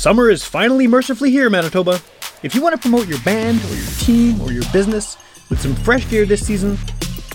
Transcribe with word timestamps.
Summer 0.00 0.30
is 0.30 0.42
finally 0.42 0.86
mercifully 0.86 1.30
here, 1.30 1.50
Manitoba. 1.50 2.00
If 2.42 2.54
you 2.54 2.62
want 2.62 2.74
to 2.74 2.80
promote 2.80 3.06
your 3.06 3.20
band 3.20 3.62
or 3.62 3.74
your 3.74 3.90
team 3.98 4.40
or 4.40 4.50
your 4.50 4.62
business 4.72 5.18
with 5.50 5.60
some 5.60 5.74
fresh 5.74 6.08
gear 6.08 6.24
this 6.24 6.46
season, 6.46 6.78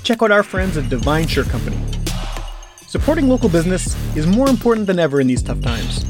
check 0.01 0.23
out 0.23 0.31
our 0.31 0.41
friends 0.41 0.75
at 0.75 0.89
Devine 0.89 1.27
Shirt 1.27 1.47
Company. 1.47 1.77
Supporting 2.87 3.29
local 3.29 3.49
business 3.49 3.95
is 4.15 4.25
more 4.25 4.49
important 4.49 4.87
than 4.87 4.97
ever 4.97 5.21
in 5.21 5.27
these 5.27 5.43
tough 5.43 5.61
times. 5.61 6.03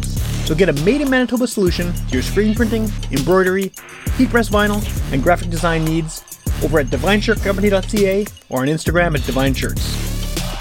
So 0.47 0.55
get 0.55 0.69
a 0.69 0.73
made 0.85 1.01
in 1.01 1.09
Manitoba 1.09 1.45
solution 1.45 1.93
to 1.93 2.13
your 2.13 2.23
screen 2.23 2.55
printing, 2.55 2.89
embroidery, 3.11 3.73
heat 4.15 4.29
press 4.29 4.47
vinyl, 4.47 4.81
and 5.11 5.21
graphic 5.21 5.49
design 5.49 5.83
needs 5.83 6.23
over 6.63 6.79
at 6.79 6.85
devineshirtcompany.ca 6.85 8.25
or 8.47 8.61
on 8.61 8.69
Instagram 8.69 9.19
at 9.19 9.25
Devine 9.25 9.53
Shirts. 9.53 9.83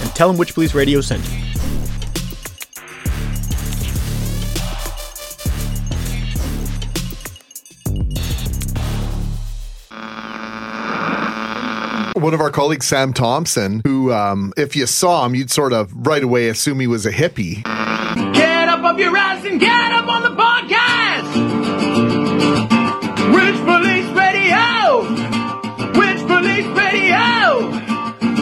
And 0.02 0.10
tell 0.16 0.32
them 0.32 0.44
Witchpolice 0.44 0.74
Radio 0.74 1.00
sent 1.00 1.24
you. 1.30 1.43
One 12.24 12.32
of 12.32 12.40
our 12.40 12.48
colleagues, 12.48 12.86
Sam 12.86 13.12
Thompson, 13.12 13.82
who, 13.84 14.10
um, 14.10 14.54
if 14.56 14.74
you 14.74 14.86
saw 14.86 15.26
him, 15.26 15.34
you'd 15.34 15.50
sort 15.50 15.74
of 15.74 15.92
right 16.06 16.22
away 16.22 16.48
assume 16.48 16.80
he 16.80 16.86
was 16.86 17.04
a 17.04 17.12
hippie. 17.12 17.62
Get 18.32 18.66
up 18.66 18.82
off 18.82 18.98
your 18.98 19.14
ass 19.14 19.44
and 19.44 19.60
get 19.60 19.92
up 19.92 20.08
on 20.08 20.22
the 20.22 20.30
podcast! 20.30 21.34
Witchpolice 23.30 24.16
Radio! 24.16 25.04
Witchpolice 25.92 26.74
Radio! 26.74 27.68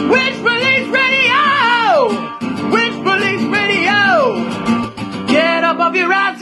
Witchpolice 0.07 0.89
Radio! 0.93 2.07
Witchpolice 2.71 3.51
Radio! 3.51 5.27
Get 5.27 5.65
up 5.65 5.79
off 5.79 5.93
your 5.93 6.13
ass 6.13 6.32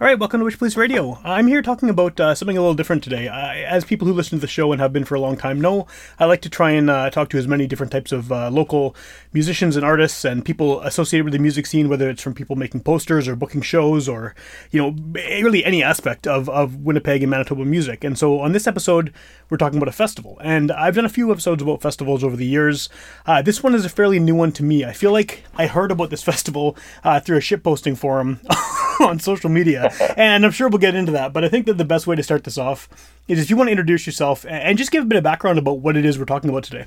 All 0.00 0.06
right, 0.06 0.16
welcome 0.16 0.38
to 0.38 0.46
Witchpolice 0.46 0.76
Radio. 0.76 1.18
I'm 1.24 1.48
here 1.48 1.60
talking 1.60 1.90
about 1.90 2.20
uh, 2.20 2.32
something 2.32 2.56
a 2.56 2.60
little 2.60 2.76
different 2.76 3.02
today. 3.02 3.26
I, 3.26 3.62
as 3.62 3.84
people 3.84 4.06
who 4.06 4.14
listen 4.14 4.38
to 4.38 4.40
the 4.40 4.46
show 4.46 4.70
and 4.70 4.80
have 4.80 4.92
been 4.92 5.04
for 5.04 5.16
a 5.16 5.20
long 5.20 5.36
time 5.36 5.60
know, 5.60 5.88
I 6.20 6.26
like 6.26 6.40
to 6.42 6.48
try 6.48 6.70
and 6.70 6.88
uh, 6.88 7.10
talk 7.10 7.30
to 7.30 7.36
as 7.36 7.48
many 7.48 7.66
different 7.66 7.90
types 7.90 8.12
of 8.12 8.30
uh, 8.30 8.48
local 8.48 8.94
musicians 9.32 9.74
and 9.74 9.84
artists 9.84 10.24
and 10.24 10.44
people 10.44 10.80
associated 10.82 11.24
with 11.24 11.32
the 11.32 11.40
music 11.40 11.66
scene, 11.66 11.88
whether 11.88 12.08
it's 12.08 12.22
from 12.22 12.32
people 12.32 12.54
making 12.54 12.82
posters 12.82 13.26
or 13.26 13.34
booking 13.34 13.60
shows 13.60 14.08
or, 14.08 14.36
you 14.70 14.80
know, 14.80 14.94
really 15.42 15.64
any 15.64 15.82
aspect 15.82 16.28
of, 16.28 16.48
of 16.48 16.76
Winnipeg 16.76 17.24
and 17.24 17.30
Manitoba 17.30 17.64
music. 17.64 18.04
And 18.04 18.16
so 18.16 18.38
on 18.38 18.52
this 18.52 18.68
episode, 18.68 19.12
we're 19.50 19.56
talking 19.56 19.78
about 19.78 19.88
a 19.88 19.92
festival. 19.92 20.38
And 20.44 20.70
I've 20.70 20.94
done 20.94 21.06
a 21.06 21.08
few 21.08 21.32
episodes 21.32 21.60
about 21.60 21.82
festivals 21.82 22.22
over 22.22 22.36
the 22.36 22.46
years. 22.46 22.88
Uh, 23.26 23.42
this 23.42 23.64
one 23.64 23.74
is 23.74 23.84
a 23.84 23.88
fairly 23.88 24.20
new 24.20 24.36
one 24.36 24.52
to 24.52 24.62
me. 24.62 24.84
I 24.84 24.92
feel 24.92 25.10
like 25.10 25.42
I 25.56 25.66
heard 25.66 25.90
about 25.90 26.10
this 26.10 26.22
festival 26.32 26.76
uh, 27.02 27.18
through 27.18 27.38
a 27.38 27.40
shitposting 27.40 27.98
forum 27.98 28.38
on 29.00 29.18
social 29.18 29.50
media 29.50 29.87
and 30.16 30.44
I'm 30.44 30.50
sure 30.50 30.68
we'll 30.68 30.78
get 30.78 30.94
into 30.94 31.12
that. 31.12 31.32
But 31.32 31.44
I 31.44 31.48
think 31.48 31.66
that 31.66 31.78
the 31.78 31.84
best 31.84 32.06
way 32.06 32.16
to 32.16 32.22
start 32.22 32.44
this 32.44 32.58
off 32.58 32.88
is 33.26 33.40
if 33.40 33.50
you 33.50 33.56
want 33.56 33.68
to 33.68 33.72
introduce 33.72 34.06
yourself 34.06 34.44
and 34.48 34.76
just 34.78 34.90
give 34.90 35.04
a 35.04 35.06
bit 35.06 35.16
of 35.16 35.24
background 35.24 35.58
about 35.58 35.80
what 35.80 35.96
it 35.96 36.04
is 36.04 36.18
we're 36.18 36.24
talking 36.24 36.50
about 36.50 36.64
today. 36.64 36.86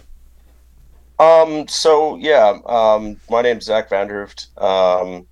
Um. 1.19 1.67
So 1.67 2.15
yeah. 2.17 2.57
Um. 2.65 3.17
My 3.29 3.41
name's 3.41 3.65
Zach 3.65 3.89
Van 3.89 4.07
Der 4.07 4.25
Hooft. 4.25 4.61
Um. 4.61 5.27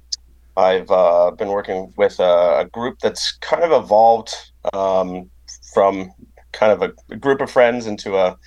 I've 0.59 0.91
uh, 0.91 1.31
been 1.31 1.47
working 1.47 1.93
with 1.95 2.19
a, 2.19 2.59
a, 2.59 2.65
group 2.65 2.99
that's 2.99 3.31
kind 3.37 3.63
of 3.63 3.71
evolved 3.71 4.33
um, 4.73 5.29
from 5.73 6.11
kind 6.51 6.73
of 6.73 6.81
a, 6.81 6.93
a, 7.13 7.15
group 7.15 7.39
of 7.39 7.49
friends 7.49 7.87
into 7.87 8.17
a 8.17 8.37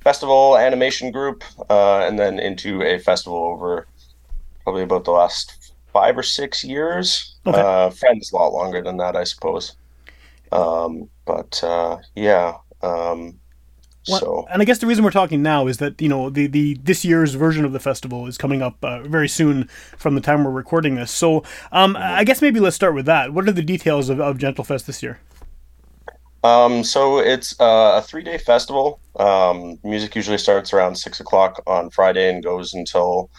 festival 0.00 0.58
animation 0.58 1.12
group, 1.12 1.44
uh, 1.70 2.00
and 2.00 2.18
then 2.18 2.40
into 2.40 2.82
a 2.82 2.98
festival 2.98 3.38
over 3.38 3.86
probably 4.64 4.82
about 4.82 5.04
the 5.04 5.12
last 5.12 5.72
five 5.92 6.18
or 6.18 6.22
six 6.22 6.64
years. 6.64 7.31
Okay. 7.46 7.60
Uh, 7.60 7.90
friends 7.90 8.32
a 8.32 8.36
lot 8.36 8.52
longer 8.52 8.82
than 8.82 8.96
that, 8.98 9.16
I 9.16 9.24
suppose. 9.24 9.76
Um, 10.52 11.08
but 11.24 11.62
uh, 11.64 11.98
yeah. 12.14 12.56
Um, 12.82 13.38
well, 14.08 14.18
so, 14.18 14.46
and 14.50 14.60
I 14.60 14.64
guess 14.64 14.78
the 14.78 14.86
reason 14.86 15.04
we're 15.04 15.12
talking 15.12 15.42
now 15.42 15.68
is 15.68 15.78
that 15.78 16.00
you 16.02 16.08
know 16.08 16.28
the 16.28 16.48
the 16.48 16.74
this 16.82 17.04
year's 17.04 17.34
version 17.34 17.64
of 17.64 17.72
the 17.72 17.78
festival 17.78 18.26
is 18.26 18.36
coming 18.36 18.60
up 18.60 18.84
uh, 18.84 19.02
very 19.02 19.28
soon 19.28 19.68
from 19.96 20.14
the 20.16 20.20
time 20.20 20.44
we're 20.44 20.50
recording 20.50 20.96
this. 20.96 21.10
So, 21.10 21.38
um, 21.70 21.94
mm-hmm. 21.94 22.02
I 22.02 22.24
guess 22.24 22.42
maybe 22.42 22.58
let's 22.58 22.74
start 22.76 22.94
with 22.94 23.06
that. 23.06 23.32
What 23.32 23.48
are 23.48 23.52
the 23.52 23.62
details 23.62 24.08
of, 24.08 24.20
of 24.20 24.38
Gentlefest 24.38 24.86
this 24.86 25.02
year? 25.02 25.20
Um, 26.44 26.82
so 26.82 27.18
it's 27.18 27.58
uh, 27.60 28.00
a 28.00 28.02
three 28.02 28.24
day 28.24 28.38
festival. 28.38 28.98
Um, 29.20 29.78
music 29.84 30.16
usually 30.16 30.38
starts 30.38 30.72
around 30.72 30.96
six 30.96 31.20
o'clock 31.20 31.62
on 31.68 31.90
Friday 31.90 32.28
and 32.28 32.42
goes 32.42 32.74
until 32.74 33.30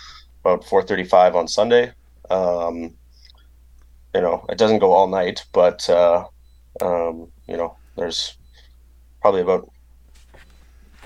about 0.46 0.64
four 0.64 0.82
thirty 0.82 1.04
five 1.04 1.36
on 1.36 1.48
Sunday. 1.48 1.92
Um, 2.30 2.96
you 4.14 4.22
know, 4.22 4.46
it 4.50 4.58
doesn't 4.58 4.80
go 4.80 4.94
all 4.94 5.08
night, 5.08 5.46
but 5.54 5.90
uh, 5.90 6.26
um, 6.82 7.32
you 7.48 7.58
know, 7.58 7.76
there's 7.98 8.38
probably 9.22 9.42
about 9.42 9.70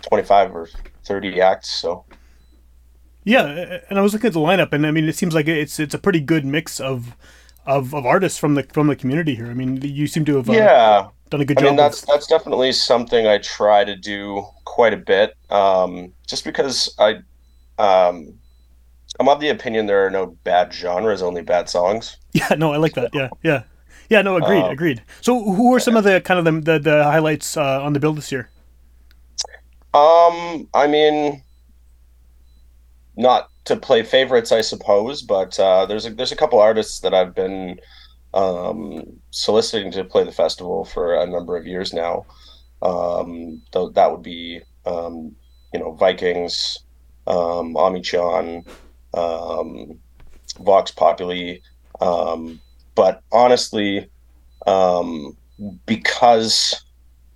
twenty 0.01 0.23
five 0.23 0.55
or 0.55 0.67
thirty 1.05 1.41
acts. 1.41 1.69
So 1.69 2.05
yeah, 3.23 3.79
and 3.89 3.99
I 3.99 4.01
was 4.01 4.13
looking 4.13 4.27
at 4.27 4.33
the 4.33 4.39
lineup, 4.39 4.73
and 4.73 4.85
I 4.87 4.91
mean, 4.91 5.07
it 5.07 5.15
seems 5.15 5.33
like 5.33 5.47
it's 5.47 5.79
it's 5.79 5.93
a 5.93 5.99
pretty 5.99 6.19
good 6.19 6.45
mix 6.45 6.79
of 6.79 7.15
of, 7.65 7.93
of 7.93 8.05
artists 8.05 8.39
from 8.39 8.55
the 8.55 8.63
from 8.63 8.87
the 8.87 8.95
community 8.95 9.35
here. 9.35 9.47
I 9.47 9.53
mean, 9.53 9.81
you 9.81 10.07
seem 10.07 10.25
to 10.25 10.37
have 10.37 10.49
uh, 10.49 10.53
yeah 10.53 11.07
done 11.29 11.41
a 11.41 11.45
good 11.45 11.57
I 11.57 11.61
job. 11.61 11.67
I 11.67 11.71
mean, 11.71 11.77
that's 11.77 12.03
of... 12.03 12.07
that's 12.07 12.27
definitely 12.27 12.71
something 12.71 13.27
I 13.27 13.37
try 13.39 13.83
to 13.83 13.95
do 13.95 14.45
quite 14.63 14.93
a 14.93 14.97
bit, 14.97 15.35
um, 15.49 16.13
just 16.25 16.45
because 16.45 16.95
I 16.99 17.19
um, 17.77 18.39
I'm 19.19 19.29
of 19.29 19.39
the 19.39 19.49
opinion 19.49 19.85
there 19.87 20.05
are 20.05 20.11
no 20.11 20.27
bad 20.43 20.73
genres, 20.73 21.21
only 21.21 21.41
bad 21.41 21.69
songs. 21.69 22.17
Yeah, 22.33 22.49
no, 22.55 22.71
I 22.71 22.77
like 22.77 22.93
that. 22.93 23.15
Yeah, 23.15 23.29
yeah, 23.41 23.63
yeah. 24.09 24.21
No, 24.21 24.35
agreed, 24.35 24.61
um, 24.61 24.71
agreed. 24.71 25.01
So, 25.21 25.41
who 25.41 25.73
are 25.73 25.79
some 25.79 25.97
of 25.97 26.03
the 26.03 26.21
kind 26.21 26.37
of 26.37 26.45
the 26.45 26.73
the, 26.73 26.79
the 26.79 27.03
highlights 27.03 27.57
uh, 27.57 27.81
on 27.81 27.93
the 27.93 27.99
bill 27.99 28.13
this 28.13 28.31
year? 28.31 28.49
Um, 29.95 30.67
I 30.75 30.85
mean, 30.85 31.41
not 33.15 33.49
to 33.65 33.75
play 33.75 34.03
favorites, 34.03 34.51
I 34.51 34.61
suppose, 34.61 35.23
but 35.23 35.59
uh, 35.59 35.87
there's 35.87 36.05
a 36.05 36.11
there's 36.11 36.31
a 36.31 36.35
couple 36.35 36.59
artists 36.59 36.99
that 36.99 37.13
I've 37.15 37.33
been 37.33 37.79
um, 38.35 39.03
soliciting 39.31 39.91
to 39.93 40.03
play 40.03 40.23
the 40.23 40.31
festival 40.31 40.85
for 40.85 41.15
a 41.15 41.25
number 41.25 41.57
of 41.57 41.65
years 41.65 41.91
now. 41.91 42.25
Um, 42.83 43.63
th- 43.71 43.93
that 43.93 44.11
would 44.11 44.21
be 44.21 44.61
um, 44.85 45.35
you 45.73 45.79
know 45.79 45.93
Vikings, 45.93 46.77
um, 47.25 47.75
Ami 47.75 48.01
Cheon, 48.01 48.67
um, 49.17 49.99
Vox 50.59 50.91
Populi. 50.91 51.57
Um, 52.01 52.59
but 52.95 53.21
honestly, 53.31 54.09
um, 54.65 55.35
because 55.85 56.83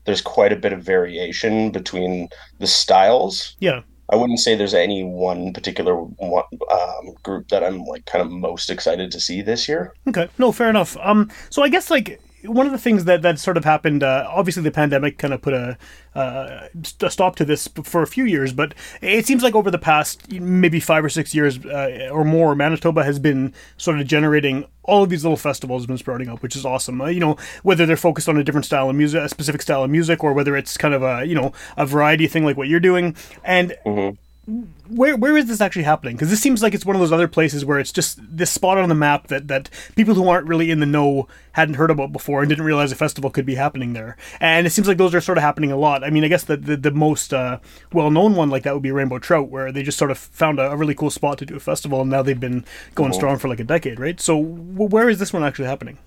there's 0.05 0.21
quite 0.21 0.51
a 0.51 0.55
bit 0.55 0.73
of 0.73 0.83
variation 0.83 1.71
between 1.71 2.29
the 2.59 2.67
styles. 2.67 3.55
Yeah. 3.59 3.81
I 4.09 4.15
wouldn't 4.17 4.39
say 4.39 4.55
there's 4.55 4.73
any 4.73 5.03
one 5.03 5.53
particular 5.53 5.95
one, 5.95 6.43
um, 6.69 7.13
group 7.23 7.47
that 7.47 7.63
I'm 7.63 7.85
like 7.85 8.05
kind 8.05 8.21
of 8.21 8.29
most 8.29 8.69
excited 8.69 9.09
to 9.11 9.19
see 9.21 9.41
this 9.41 9.69
year. 9.69 9.93
Okay, 10.07 10.27
no, 10.37 10.51
fair 10.51 10.69
enough. 10.69 10.97
Um, 10.97 11.31
so 11.49 11.63
I 11.63 11.69
guess 11.69 11.89
like 11.89 12.19
one 12.43 12.65
of 12.65 12.71
the 12.71 12.77
things 12.77 13.05
that 13.05 13.21
that 13.21 13.39
sort 13.39 13.57
of 13.57 13.65
happened, 13.65 14.03
uh, 14.03 14.27
obviously 14.29 14.63
the 14.63 14.71
pandemic 14.71 15.17
kind 15.17 15.33
of 15.33 15.41
put 15.41 15.53
a, 15.53 15.77
uh, 16.15 16.67
a 17.01 17.09
stop 17.09 17.35
to 17.37 17.45
this 17.45 17.67
for 17.83 18.01
a 18.01 18.07
few 18.07 18.25
years, 18.25 18.53
but 18.53 18.73
it 19.01 19.25
seems 19.25 19.43
like 19.43 19.55
over 19.55 19.71
the 19.71 19.77
past 19.77 20.31
maybe 20.31 20.79
five 20.79 21.03
or 21.03 21.09
six 21.09 21.33
years 21.33 21.63
uh, 21.65 22.09
or 22.11 22.23
more, 22.23 22.55
Manitoba 22.55 23.03
has 23.03 23.19
been 23.19 23.53
sort 23.77 23.99
of 23.99 24.07
generating 24.07 24.65
all 24.83 25.03
of 25.03 25.09
these 25.09 25.23
little 25.23 25.37
festivals 25.37 25.85
been 25.85 25.97
sprouting 25.97 26.27
up, 26.27 26.41
which 26.41 26.55
is 26.55 26.65
awesome. 26.65 27.01
Uh, 27.01 27.07
you 27.07 27.19
know, 27.19 27.37
whether 27.63 27.85
they're 27.85 27.97
focused 27.97 28.27
on 28.27 28.37
a 28.37 28.43
different 28.43 28.65
style 28.65 28.89
of 28.89 28.95
music, 28.95 29.21
a 29.21 29.29
specific 29.29 29.61
style 29.61 29.83
of 29.83 29.91
music, 29.91 30.23
or 30.23 30.33
whether 30.33 30.55
it's 30.57 30.77
kind 30.77 30.93
of 30.93 31.03
a 31.03 31.25
you 31.25 31.35
know 31.35 31.53
a 31.77 31.85
variety 31.85 32.27
thing 32.27 32.43
like 32.43 32.57
what 32.57 32.67
you're 32.67 32.79
doing, 32.79 33.15
and. 33.43 33.75
Mm-hmm 33.85 34.15
where 34.47 35.15
where 35.15 35.37
is 35.37 35.47
this 35.47 35.61
actually 35.61 35.83
happening? 35.83 36.15
Because 36.15 36.31
this 36.31 36.41
seems 36.41 36.63
like 36.63 36.73
it's 36.73 36.85
one 36.85 36.95
of 36.95 36.99
those 36.99 37.11
other 37.11 37.27
places 37.27 37.63
where 37.63 37.77
it's 37.77 37.91
just 37.91 38.19
this 38.19 38.49
spot 38.49 38.79
on 38.79 38.89
the 38.89 38.95
map 38.95 39.27
that 39.27 39.47
that 39.49 39.69
people 39.95 40.15
who 40.15 40.27
aren't 40.27 40.47
really 40.47 40.71
in 40.71 40.79
the 40.79 40.87
know 40.87 41.27
hadn't 41.51 41.75
heard 41.75 41.91
about 41.91 42.11
before 42.11 42.41
and 42.41 42.49
didn't 42.49 42.65
realize 42.65 42.91
a 42.91 42.95
festival 42.95 43.29
could 43.29 43.45
be 43.45 43.53
happening 43.53 43.93
there. 43.93 44.17
And 44.39 44.65
it 44.65 44.71
seems 44.71 44.87
like 44.87 44.97
those 44.97 45.13
are 45.13 45.21
sort 45.21 45.37
of 45.37 45.43
happening 45.43 45.71
a 45.71 45.77
lot. 45.77 46.03
I 46.03 46.09
mean, 46.09 46.23
I 46.23 46.27
guess 46.27 46.43
the 46.43 46.57
the, 46.57 46.75
the 46.75 46.91
most 46.91 47.33
uh, 47.33 47.59
well 47.93 48.09
known 48.09 48.35
one 48.35 48.49
like 48.49 48.63
that 48.63 48.73
would 48.73 48.81
be 48.81 48.91
Rainbow 48.91 49.19
Trout, 49.19 49.49
where 49.49 49.71
they 49.71 49.83
just 49.83 49.99
sort 49.99 50.09
of 50.09 50.17
found 50.17 50.59
a, 50.59 50.71
a, 50.71 50.75
really 50.75 50.95
cool 50.95 51.11
spot 51.11 51.37
to 51.37 51.45
do 51.45 51.55
a 51.55 51.59
festival, 51.59 52.01
and 52.01 52.09
now 52.09 52.23
they've 52.23 52.39
been 52.39 52.65
going 52.95 53.13
strong 53.13 53.37
for 53.37 53.47
like 53.47 53.59
a 53.59 53.63
decade, 53.63 53.99
right? 53.99 54.19
So 54.19 54.41
w- 54.41 54.89
where 54.89 55.07
is 55.07 55.19
this 55.19 55.31
one 55.31 55.43
actually 55.43 55.67
happening? 55.67 55.99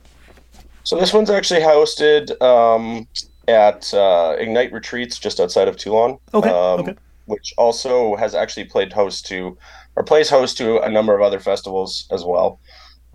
So 0.82 0.98
this 0.98 1.14
one's 1.14 1.30
actually 1.30 1.60
hosted 1.60 2.42
um, 2.42 3.06
at 3.46 3.94
uh, 3.94 4.34
Ignite 4.38 4.72
Retreats 4.72 5.20
just 5.20 5.38
outside 5.38 5.68
of 5.68 5.76
Teulon. 5.76 6.18
Okay. 6.34 6.50
Um, 6.50 6.80
okay 6.80 6.96
which 7.26 7.52
also 7.58 8.16
has 8.16 8.34
actually 8.34 8.64
played 8.66 8.92
host 8.92 9.26
to 9.26 9.56
or 9.96 10.04
plays 10.04 10.30
host 10.30 10.56
to 10.58 10.80
a 10.80 10.90
number 10.90 11.14
of 11.16 11.22
other 11.22 11.40
festivals 11.40 12.06
as 12.10 12.24
well. 12.24 12.60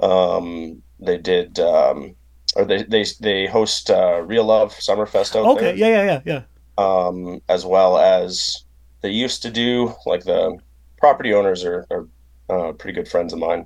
Um, 0.01 0.81
they 0.99 1.17
did, 1.17 1.59
um, 1.59 2.15
or 2.55 2.65
they 2.65 2.83
they 2.83 3.05
they 3.21 3.47
host 3.47 3.89
uh, 3.89 4.21
Real 4.25 4.45
Love 4.45 4.73
Summerfest 4.73 5.35
out 5.35 5.49
okay. 5.53 5.71
there. 5.71 5.75
yeah, 5.75 5.87
yeah, 5.87 6.03
yeah, 6.03 6.21
yeah. 6.25 6.43
Um, 6.77 7.41
as 7.49 7.65
well 7.65 7.97
as 7.97 8.63
they 9.01 9.11
used 9.11 9.41
to 9.43 9.51
do 9.51 9.93
like 10.05 10.23
the 10.23 10.57
property 10.97 11.33
owners 11.33 11.63
are, 11.65 11.85
are 11.91 12.07
uh, 12.49 12.73
pretty 12.73 12.95
good 12.95 13.07
friends 13.07 13.33
of 13.33 13.39
mine. 13.39 13.65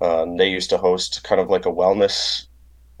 Um, 0.00 0.36
they 0.36 0.48
used 0.50 0.70
to 0.70 0.78
host 0.78 1.22
kind 1.24 1.40
of 1.40 1.48
like 1.50 1.66
a 1.66 1.72
wellness 1.72 2.46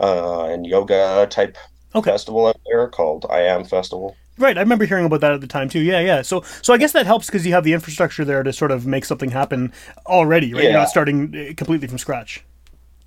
uh, 0.00 0.44
and 0.46 0.66
yoga 0.66 1.26
type 1.30 1.56
Okay. 1.94 2.12
festival 2.12 2.46
out 2.48 2.60
there 2.66 2.88
called 2.88 3.26
I 3.30 3.42
Am 3.42 3.64
Festival. 3.64 4.20
Right, 4.38 4.56
I 4.56 4.60
remember 4.60 4.86
hearing 4.86 5.04
about 5.04 5.20
that 5.20 5.32
at 5.32 5.40
the 5.40 5.46
time 5.46 5.68
too. 5.68 5.80
Yeah, 5.80 6.00
yeah. 6.00 6.22
So, 6.22 6.42
so 6.62 6.72
I 6.72 6.78
guess 6.78 6.92
that 6.92 7.04
helps 7.04 7.26
because 7.26 7.44
you 7.46 7.52
have 7.52 7.64
the 7.64 7.74
infrastructure 7.74 8.24
there 8.24 8.42
to 8.42 8.52
sort 8.52 8.70
of 8.70 8.86
make 8.86 9.04
something 9.04 9.30
happen 9.30 9.72
already, 10.06 10.54
right? 10.54 10.64
You're 10.64 10.72
not 10.72 10.88
starting 10.88 11.34
uh, 11.36 11.54
completely 11.54 11.86
from 11.86 11.98
scratch. 11.98 12.44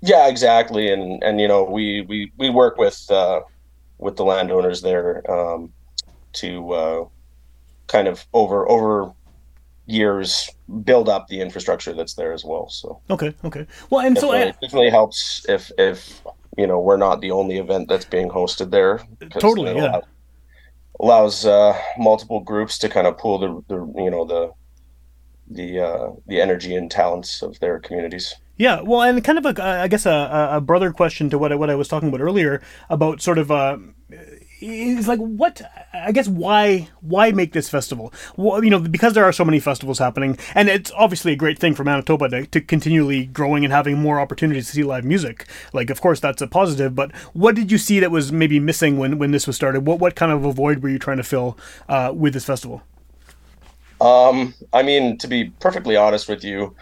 Yeah, 0.02 0.28
exactly. 0.28 0.92
And 0.92 1.22
and 1.22 1.40
you 1.40 1.48
know 1.48 1.64
we 1.64 2.02
we 2.02 2.32
we 2.38 2.50
work 2.50 2.78
with 2.78 3.10
uh, 3.10 3.40
with 3.98 4.16
the 4.16 4.24
landowners 4.24 4.82
there 4.82 5.28
um, 5.30 5.72
to 6.34 6.72
uh, 6.72 7.04
kind 7.88 8.06
of 8.06 8.24
over 8.32 8.68
over 8.68 9.12
years 9.86 10.50
build 10.84 11.08
up 11.08 11.28
the 11.28 11.40
infrastructure 11.40 11.92
that's 11.92 12.14
there 12.14 12.32
as 12.32 12.44
well. 12.44 12.68
So 12.68 13.00
Okay, 13.10 13.34
okay. 13.44 13.66
Well, 13.90 14.04
and 14.06 14.16
so 14.16 14.32
definitely, 14.32 14.50
uh, 14.50 14.60
definitely 14.60 14.90
helps 14.90 15.46
if 15.48 15.72
if 15.78 16.22
you 16.56 16.66
know 16.66 16.78
we're 16.78 16.96
not 16.96 17.20
the 17.20 17.32
only 17.32 17.58
event 17.58 17.88
that's 17.88 18.04
being 18.04 18.28
hosted 18.28 18.70
there. 18.70 19.00
Totally, 19.40 19.74
yeah. 19.74 19.90
allows, 19.90 20.04
allows 21.00 21.44
uh, 21.46 21.78
multiple 21.98 22.40
groups 22.40 22.78
to 22.78 22.88
kind 22.88 23.06
of 23.06 23.18
pool 23.18 23.38
the, 23.38 23.62
the 23.68 24.02
you 24.02 24.10
know 24.10 24.24
the 24.24 24.52
the 25.48 25.80
uh, 25.80 26.10
the 26.26 26.40
energy 26.40 26.74
and 26.74 26.90
talents 26.90 27.42
of 27.42 27.58
their 27.60 27.78
communities. 27.78 28.34
Yeah, 28.58 28.80
well, 28.80 29.02
and 29.02 29.22
kind 29.22 29.38
of 29.38 29.44
a, 29.44 29.62
I 29.62 29.86
guess 29.88 30.06
a, 30.06 30.48
a- 30.52 30.60
brother 30.62 30.90
question 30.90 31.28
to 31.30 31.38
what 31.38 31.52
I, 31.52 31.56
what 31.56 31.68
I 31.68 31.74
was 31.74 31.88
talking 31.88 32.08
about 32.08 32.22
earlier 32.22 32.62
about 32.88 33.20
sort 33.20 33.36
of 33.36 33.50
uh, 33.50 33.76
is 34.60 35.06
like 35.06 35.18
what 35.18 35.60
I 35.92 36.12
guess 36.12 36.28
why 36.28 36.88
why 37.00 37.32
make 37.32 37.52
this 37.52 37.68
festival? 37.68 38.12
Well, 38.36 38.64
you 38.64 38.70
know, 38.70 38.80
because 38.80 39.14
there 39.14 39.24
are 39.24 39.32
so 39.32 39.44
many 39.44 39.60
festivals 39.60 39.98
happening, 39.98 40.38
and 40.54 40.68
it's 40.68 40.90
obviously 40.96 41.32
a 41.32 41.36
great 41.36 41.58
thing 41.58 41.74
for 41.74 41.84
Manitoba 41.84 42.28
to, 42.30 42.46
to 42.46 42.60
continually 42.60 43.26
growing 43.26 43.64
and 43.64 43.72
having 43.72 43.98
more 43.98 44.20
opportunities 44.20 44.66
to 44.66 44.72
see 44.72 44.82
live 44.82 45.04
music. 45.04 45.46
Like, 45.72 45.90
of 45.90 46.00
course, 46.00 46.20
that's 46.20 46.40
a 46.42 46.46
positive. 46.46 46.94
But 46.94 47.14
what 47.32 47.54
did 47.54 47.70
you 47.70 47.78
see 47.78 48.00
that 48.00 48.10
was 48.10 48.32
maybe 48.32 48.58
missing 48.60 48.98
when 48.98 49.18
when 49.18 49.30
this 49.30 49.46
was 49.46 49.56
started? 49.56 49.86
What 49.86 49.98
what 49.98 50.14
kind 50.14 50.32
of 50.32 50.44
a 50.44 50.52
void 50.52 50.82
were 50.82 50.88
you 50.88 50.98
trying 50.98 51.18
to 51.18 51.24
fill 51.24 51.58
uh, 51.88 52.12
with 52.14 52.32
this 52.34 52.44
festival? 52.44 52.82
Um, 54.00 54.54
I 54.72 54.82
mean, 54.82 55.16
to 55.18 55.28
be 55.28 55.50
perfectly 55.60 55.96
honest 55.96 56.28
with 56.28 56.44
you, 56.44 56.74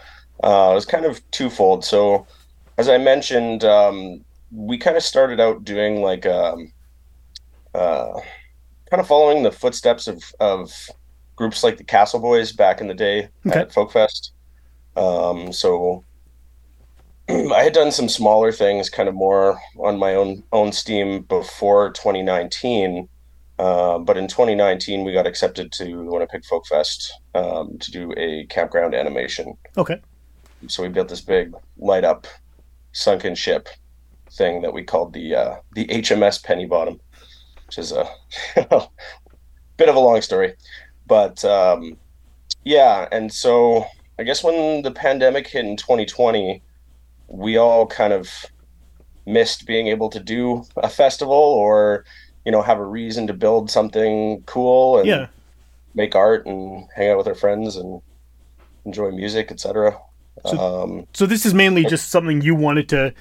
uh, 0.43 0.71
it 0.71 0.75
was 0.75 0.85
kind 0.85 1.05
of 1.05 1.19
twofold. 1.31 1.85
So, 1.85 2.27
as 2.77 2.89
I 2.89 2.97
mentioned, 2.97 3.63
um, 3.63 4.23
we 4.51 4.77
kind 4.77 4.97
of 4.97 5.03
started 5.03 5.39
out 5.39 5.63
doing 5.63 6.01
like 6.01 6.25
um, 6.25 6.71
uh, 7.75 8.19
kind 8.89 9.01
of 9.01 9.07
following 9.07 9.43
the 9.43 9.51
footsteps 9.51 10.07
of 10.07 10.23
of 10.39 10.71
groups 11.35 11.63
like 11.63 11.77
the 11.77 11.83
Castle 11.83 12.19
Boys 12.19 12.51
back 12.53 12.79
in 12.81 12.87
the 12.87 12.93
day 12.93 13.27
Okay. 13.45 13.59
at 13.61 13.71
Folkfest. 13.71 14.31
Um, 14.95 15.51
so. 15.53 16.03
I 17.29 17.63
had 17.63 17.73
done 17.73 17.91
some 17.91 18.07
smaller 18.07 18.51
things, 18.51 18.87
kind 18.89 19.09
of 19.09 19.15
more 19.15 19.59
on 19.79 19.97
my 19.97 20.13
own 20.13 20.43
own 20.51 20.71
steam 20.71 21.23
before 21.23 21.89
2019, 21.91 23.09
uh, 23.57 23.97
but 23.97 24.15
in 24.15 24.27
2019, 24.27 25.03
we 25.03 25.11
got 25.11 25.25
accepted 25.25 25.71
to 25.71 25.85
the 25.85 25.93
Winnipeg 26.05 26.45
Folk 26.45 26.67
Fest 26.67 27.11
um, 27.33 27.79
to 27.79 27.89
do 27.91 28.13
a 28.15 28.45
campground 28.51 28.93
animation. 28.93 29.57
Okay, 29.75 29.99
So 30.67 30.83
we 30.83 30.89
built 30.89 31.07
this 31.09 31.21
big 31.21 31.51
light 31.77 32.03
up 32.03 32.27
sunken 32.91 33.33
ship 33.33 33.69
thing 34.31 34.61
that 34.61 34.71
we 34.73 34.83
called 34.83 35.11
the 35.13 35.35
uh, 35.35 35.55
the 35.73 35.87
HMS 35.87 36.43
Penny 36.43 36.67
Bottom, 36.67 36.99
which 37.67 37.77
is 37.77 37.91
a 37.91 38.07
bit 39.77 39.89
of 39.89 39.95
a 39.95 39.99
long 39.99 40.21
story, 40.21 40.55
but 41.07 41.43
um, 41.45 41.97
yeah. 42.63 43.07
And 43.11 43.31
so 43.31 43.85
I 44.19 44.23
guess 44.23 44.43
when 44.43 44.81
the 44.81 44.91
pandemic 44.91 45.47
hit 45.47 45.65
in 45.65 45.77
2020, 45.77 46.61
we 47.27 47.57
all 47.57 47.87
kind 47.87 48.13
of 48.13 48.29
missed 49.25 49.65
being 49.65 49.87
able 49.87 50.09
to 50.09 50.19
do 50.19 50.63
a 50.77 50.89
festival 50.89 51.33
or 51.35 52.05
you 52.45 52.51
know 52.51 52.61
have 52.61 52.79
a 52.79 52.85
reason 52.85 53.27
to 53.27 53.33
build 53.33 53.71
something 53.71 54.43
cool 54.45 54.99
and 54.99 55.07
yeah. 55.07 55.27
make 55.95 56.13
art 56.15 56.45
and 56.45 56.87
hang 56.95 57.09
out 57.09 57.17
with 57.17 57.27
our 57.27 57.33
friends 57.33 57.75
and 57.75 58.01
enjoy 58.85 59.09
music 59.09 59.51
etc 59.51 59.97
So- 60.45 60.59
um, 60.59 61.07
So 61.13 61.25
this 61.25 61.43
is 61.43 61.55
mainly 61.55 61.85
just 61.85 62.11
something 62.11 62.41
you 62.41 62.53
wanted 62.53 62.87
to 62.89 63.15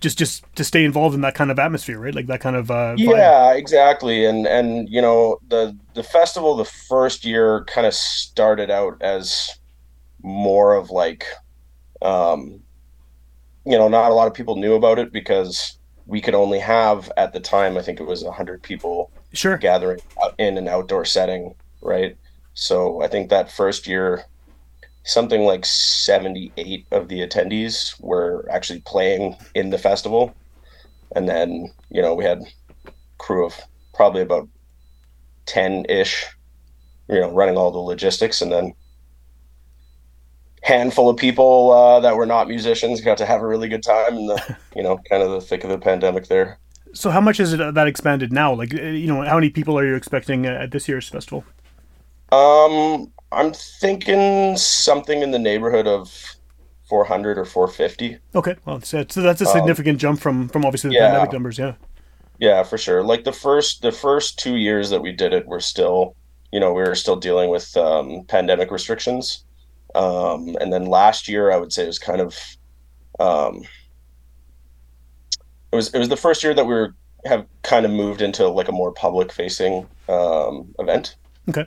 just 0.00 0.18
just 0.18 0.44
to 0.56 0.64
stay 0.64 0.84
involved 0.84 1.14
in 1.14 1.20
that 1.22 1.34
kind 1.34 1.50
of 1.50 1.58
atmosphere, 1.58 1.98
right? 1.98 2.14
Like 2.14 2.26
that 2.26 2.40
kind 2.40 2.56
of 2.56 2.70
uh, 2.70 2.94
yeah 2.96 3.52
exactly 3.52 4.24
and 4.24 4.46
and 4.46 4.88
you 4.88 5.00
know 5.00 5.38
the 5.48 5.76
the 5.94 6.02
festival 6.02 6.56
the 6.56 6.64
first 6.64 7.24
year 7.24 7.64
kind 7.64 7.86
of 7.86 7.94
started 7.94 8.70
out 8.70 9.00
as 9.02 9.48
more 10.22 10.74
of 10.74 10.90
like 10.90 11.26
um 12.02 12.60
you 13.64 13.76
know 13.78 13.88
not 13.88 14.10
a 14.10 14.14
lot 14.14 14.26
of 14.26 14.34
people 14.34 14.56
knew 14.56 14.74
about 14.74 14.98
it 14.98 15.12
because 15.12 15.78
we 16.06 16.20
could 16.20 16.34
only 16.34 16.58
have 16.58 17.10
at 17.16 17.32
the 17.32 17.40
time 17.40 17.76
i 17.76 17.82
think 17.82 18.00
it 18.00 18.06
was 18.06 18.24
100 18.24 18.62
people 18.62 19.10
Sure. 19.32 19.58
gathering 19.58 20.00
in 20.38 20.58
an 20.58 20.66
outdoor 20.66 21.04
setting, 21.04 21.54
right? 21.82 22.16
So 22.54 23.00
I 23.00 23.06
think 23.08 23.30
that 23.30 23.52
first 23.52 23.86
year, 23.86 24.24
something 25.04 25.42
like 25.42 25.64
78 25.64 26.86
of 26.90 27.08
the 27.08 27.26
attendees 27.26 28.00
were 28.00 28.46
actually 28.50 28.80
playing 28.80 29.36
in 29.54 29.70
the 29.70 29.78
festival. 29.78 30.34
And 31.16 31.28
then, 31.28 31.72
you 31.90 32.02
know, 32.02 32.14
we 32.14 32.24
had 32.24 32.42
a 32.86 32.90
crew 33.18 33.46
of 33.46 33.58
probably 33.94 34.22
about 34.22 34.48
10 35.46 35.86
ish, 35.88 36.26
you 37.08 37.20
know, 37.20 37.32
running 37.32 37.56
all 37.56 37.70
the 37.70 37.78
logistics. 37.78 38.40
And 38.40 38.52
then 38.52 38.74
handful 40.62 41.08
of 41.08 41.16
people 41.16 41.72
uh, 41.72 42.00
that 42.00 42.16
were 42.16 42.26
not 42.26 42.48
musicians 42.48 43.00
got 43.00 43.18
to 43.18 43.26
have 43.26 43.40
a 43.40 43.46
really 43.46 43.68
good 43.68 43.82
time 43.82 44.14
in 44.14 44.26
the, 44.26 44.56
you 44.76 44.82
know, 44.82 44.98
kind 45.08 45.22
of 45.22 45.30
the 45.30 45.40
thick 45.40 45.64
of 45.64 45.70
the 45.70 45.78
pandemic 45.78 46.28
there. 46.28 46.58
So 46.92 47.10
how 47.10 47.20
much 47.20 47.38
is 47.38 47.52
it 47.52 47.60
uh, 47.60 47.70
that 47.70 47.86
expanded 47.86 48.32
now? 48.32 48.52
Like 48.52 48.74
uh, 48.74 48.82
you 48.82 49.06
know, 49.06 49.22
how 49.22 49.36
many 49.36 49.50
people 49.50 49.78
are 49.78 49.86
you 49.86 49.94
expecting 49.94 50.46
uh, 50.46 50.50
at 50.50 50.72
this 50.72 50.88
year's 50.88 51.08
festival? 51.08 51.44
Um, 52.32 53.12
I'm 53.32 53.52
thinking 53.52 54.56
something 54.56 55.22
in 55.22 55.30
the 55.30 55.38
neighborhood 55.38 55.86
of 55.86 56.36
400 56.88 57.38
or 57.38 57.44
450. 57.44 58.18
Okay, 58.34 58.56
well, 58.64 58.80
so 58.80 58.98
that's, 58.98 59.14
that's 59.14 59.40
a 59.40 59.46
significant 59.46 59.98
jump 59.98 60.20
from 60.20 60.48
from 60.48 60.64
obviously 60.64 60.90
the 60.90 60.96
Um, 60.96 61.02
yeah. 61.02 61.08
pandemic 61.10 61.32
numbers. 61.32 61.58
Yeah. 61.58 61.74
Yeah, 62.38 62.62
for 62.62 62.78
sure. 62.78 63.04
Like 63.04 63.24
the 63.24 63.32
first 63.32 63.82
the 63.82 63.92
first 63.92 64.38
two 64.38 64.56
years 64.56 64.90
that 64.90 65.00
we 65.02 65.12
did 65.12 65.32
it, 65.32 65.46
we're 65.46 65.60
still, 65.60 66.16
you 66.52 66.58
know, 66.58 66.72
we 66.72 66.82
were 66.82 66.94
still 66.94 67.16
dealing 67.16 67.50
with 67.50 67.76
um, 67.76 68.24
pandemic 68.26 68.70
restrictions. 68.70 69.44
Um, 69.94 70.56
and 70.60 70.72
then 70.72 70.86
last 70.86 71.28
year, 71.28 71.52
I 71.52 71.56
would 71.58 71.72
say 71.72 71.84
it 71.84 71.88
was 71.88 71.98
kind 71.98 72.20
of, 72.20 72.36
um, 73.18 73.62
it 75.72 75.76
was 75.76 75.92
it 75.94 75.98
was 75.98 76.08
the 76.08 76.16
first 76.16 76.42
year 76.42 76.54
that 76.54 76.64
we 76.64 76.74
were 76.74 76.94
have 77.26 77.46
kind 77.62 77.84
of 77.84 77.92
moved 77.92 78.22
into 78.22 78.48
like 78.48 78.68
a 78.68 78.72
more 78.72 78.90
public 78.92 79.30
facing 79.30 79.86
um, 80.08 80.74
event. 80.78 81.16
Okay. 81.48 81.66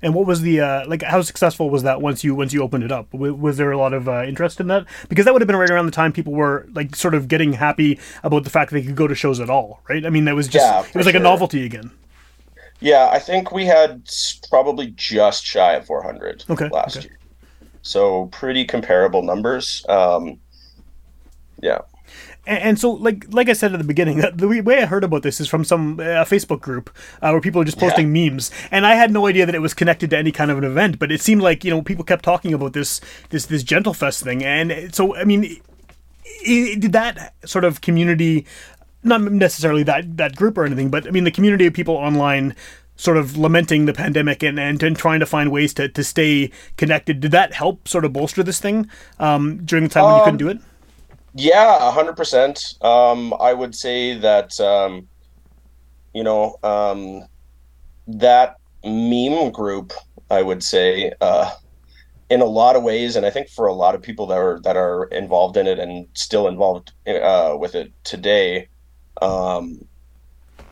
And 0.00 0.14
what 0.14 0.26
was 0.26 0.42
the 0.42 0.60
uh, 0.60 0.86
like? 0.88 1.02
How 1.02 1.22
successful 1.22 1.70
was 1.70 1.82
that 1.82 2.00
once 2.00 2.22
you 2.22 2.34
once 2.34 2.52
you 2.52 2.62
opened 2.62 2.84
it 2.84 2.92
up? 2.92 3.10
W- 3.10 3.34
was 3.34 3.56
there 3.56 3.72
a 3.72 3.78
lot 3.78 3.92
of 3.92 4.08
uh, 4.08 4.22
interest 4.24 4.60
in 4.60 4.68
that? 4.68 4.86
Because 5.08 5.24
that 5.24 5.32
would 5.34 5.42
have 5.42 5.48
been 5.48 5.56
right 5.56 5.70
around 5.70 5.86
the 5.86 5.92
time 5.92 6.12
people 6.12 6.32
were 6.32 6.68
like 6.72 6.94
sort 6.94 7.14
of 7.14 7.26
getting 7.26 7.54
happy 7.54 7.98
about 8.22 8.44
the 8.44 8.50
fact 8.50 8.70
that 8.70 8.78
they 8.80 8.86
could 8.86 8.94
go 8.96 9.08
to 9.08 9.14
shows 9.16 9.40
at 9.40 9.50
all, 9.50 9.80
right? 9.88 10.06
I 10.06 10.10
mean, 10.10 10.24
that 10.26 10.36
was 10.36 10.46
just 10.46 10.64
Yeah, 10.64 10.84
it 10.86 10.94
was 10.94 11.06
like 11.06 11.16
a 11.16 11.20
novelty 11.20 11.64
again. 11.64 11.90
Yeah, 12.80 13.08
I 13.12 13.18
think 13.18 13.50
we 13.52 13.66
had 13.66 14.08
probably 14.50 14.92
just 14.96 15.44
shy 15.44 15.74
of 15.74 15.86
400 15.86 16.44
Okay, 16.48 16.70
last 16.70 16.96
okay. 16.96 17.08
year. 17.08 17.18
So 17.82 18.26
pretty 18.26 18.64
comparable 18.64 19.22
numbers. 19.22 19.84
Um, 19.88 20.40
yeah. 21.60 21.78
And, 22.48 22.58
and 22.62 22.78
so, 22.80 22.90
like 22.92 23.26
like 23.32 23.48
I 23.48 23.52
said 23.52 23.72
at 23.72 23.78
the 23.78 23.84
beginning, 23.84 24.18
the 24.34 24.48
way- 24.48 24.82
I 24.82 24.86
heard 24.86 25.04
about 25.04 25.22
this 25.22 25.40
is 25.40 25.48
from 25.48 25.64
some 25.64 26.00
uh, 26.00 26.24
Facebook 26.24 26.60
group 26.60 26.90
uh, 27.22 27.30
where 27.30 27.40
people 27.40 27.60
are 27.60 27.64
just 27.64 27.78
posting 27.78 28.12
memes, 28.12 28.50
and 28.70 28.86
I 28.86 28.94
had 28.94 29.10
no 29.12 29.26
idea 29.26 29.44
that 29.46 29.54
it 29.54 29.60
was 29.60 29.74
connected 29.74 30.10
to 30.10 30.18
any 30.18 30.32
kind 30.32 30.50
of 30.50 30.58
an 30.58 30.64
event. 30.64 30.98
But 30.98 31.12
it 31.12 31.20
seemed 31.20 31.42
like 31.42 31.62
you 31.64 31.70
know 31.70 31.82
people 31.82 32.04
kept 32.04 32.24
talking 32.24 32.54
about 32.54 32.72
this 32.72 33.00
this 33.30 33.46
this 33.46 33.62
GentleFest 33.62 34.22
thing, 34.22 34.42
and 34.42 34.94
so 34.94 35.14
I 35.14 35.24
mean, 35.24 35.60
i- 36.46 36.76
did 36.78 36.92
that 36.92 37.34
sort 37.44 37.64
of 37.64 37.80
community, 37.80 38.46
not 39.02 39.20
necessarily 39.22 39.82
that 39.84 40.16
that 40.16 40.34
group 40.36 40.56
or 40.58 40.64
anything, 40.64 40.88
but 40.90 41.06
I 41.06 41.10
mean 41.10 41.24
the 41.24 41.30
community 41.30 41.66
of 41.66 41.74
people 41.74 41.94
online. 41.96 42.54
Sort 43.00 43.16
of 43.16 43.36
lamenting 43.38 43.86
the 43.86 43.92
pandemic 43.92 44.42
and, 44.42 44.58
and, 44.58 44.82
and 44.82 44.96
trying 44.96 45.20
to 45.20 45.26
find 45.26 45.52
ways 45.52 45.72
to, 45.74 45.88
to 45.88 46.02
stay 46.02 46.50
connected. 46.76 47.20
Did 47.20 47.30
that 47.30 47.52
help 47.54 47.86
sort 47.86 48.04
of 48.04 48.12
bolster 48.12 48.42
this 48.42 48.58
thing 48.58 48.90
um, 49.20 49.64
during 49.64 49.84
the 49.84 49.88
time 49.88 50.02
when 50.06 50.16
you 50.16 50.22
couldn't 50.24 50.38
do 50.38 50.48
it? 50.48 50.58
Yeah, 51.38 51.76
a 51.88 51.92
hundred 51.92 52.16
percent. 52.16 52.74
Um, 52.82 53.32
I 53.38 53.54
would 53.54 53.72
say 53.72 54.18
that 54.18 54.58
um, 54.58 55.06
you 56.12 56.24
know 56.24 56.56
um, 56.64 57.28
that 58.08 58.56
meme 58.84 59.52
group. 59.52 59.92
I 60.30 60.42
would 60.42 60.64
say 60.64 61.12
uh, 61.20 61.52
in 62.28 62.40
a 62.40 62.44
lot 62.44 62.74
of 62.74 62.82
ways, 62.82 63.14
and 63.14 63.24
I 63.24 63.30
think 63.30 63.48
for 63.50 63.68
a 63.68 63.72
lot 63.72 63.94
of 63.94 64.02
people 64.02 64.26
that 64.26 64.36
are 64.36 64.58
that 64.64 64.76
are 64.76 65.04
involved 65.04 65.56
in 65.56 65.68
it 65.68 65.78
and 65.78 66.08
still 66.14 66.48
involved 66.48 66.92
uh, 67.06 67.56
with 67.56 67.76
it 67.76 67.92
today, 68.02 68.68
um, 69.22 69.86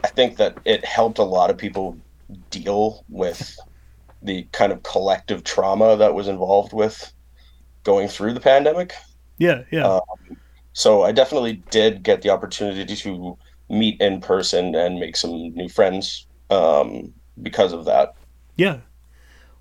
I 0.03 0.09
think 0.09 0.37
that 0.39 0.59
it 0.65 0.85
helped 0.85 1.19
a 1.19 1.23
lot 1.23 1.49
of 1.49 1.57
people 1.57 1.97
deal 2.51 3.05
with 3.09 3.57
the 4.21 4.43
kind 4.51 4.73
of 4.73 4.83
collective 4.83 5.45
trauma 5.45 5.97
that 5.97 6.13
was 6.13 6.27
involved 6.27 6.73
with 6.73 7.13
going 7.85 8.09
through 8.09 8.33
the 8.33 8.41
pandemic. 8.41 8.95
Yeah, 9.39 9.63
yeah. 9.71 9.87
Uh, 9.87 10.01
So 10.77 11.05
I 11.05 11.11
definitely 11.11 11.63
did 11.71 12.03
get 12.03 12.21
the 12.21 12.29
opportunity 12.29 12.85
to 12.97 13.39
meet 13.71 13.99
in 13.99 14.21
person 14.21 14.75
and 14.75 15.01
make 15.01 15.17
some 15.17 15.31
new 15.55 15.71
friends 15.71 16.27
um, 16.51 17.15
because 17.43 17.73
of 17.73 17.87
that. 17.87 18.15
yeah. 18.57 18.81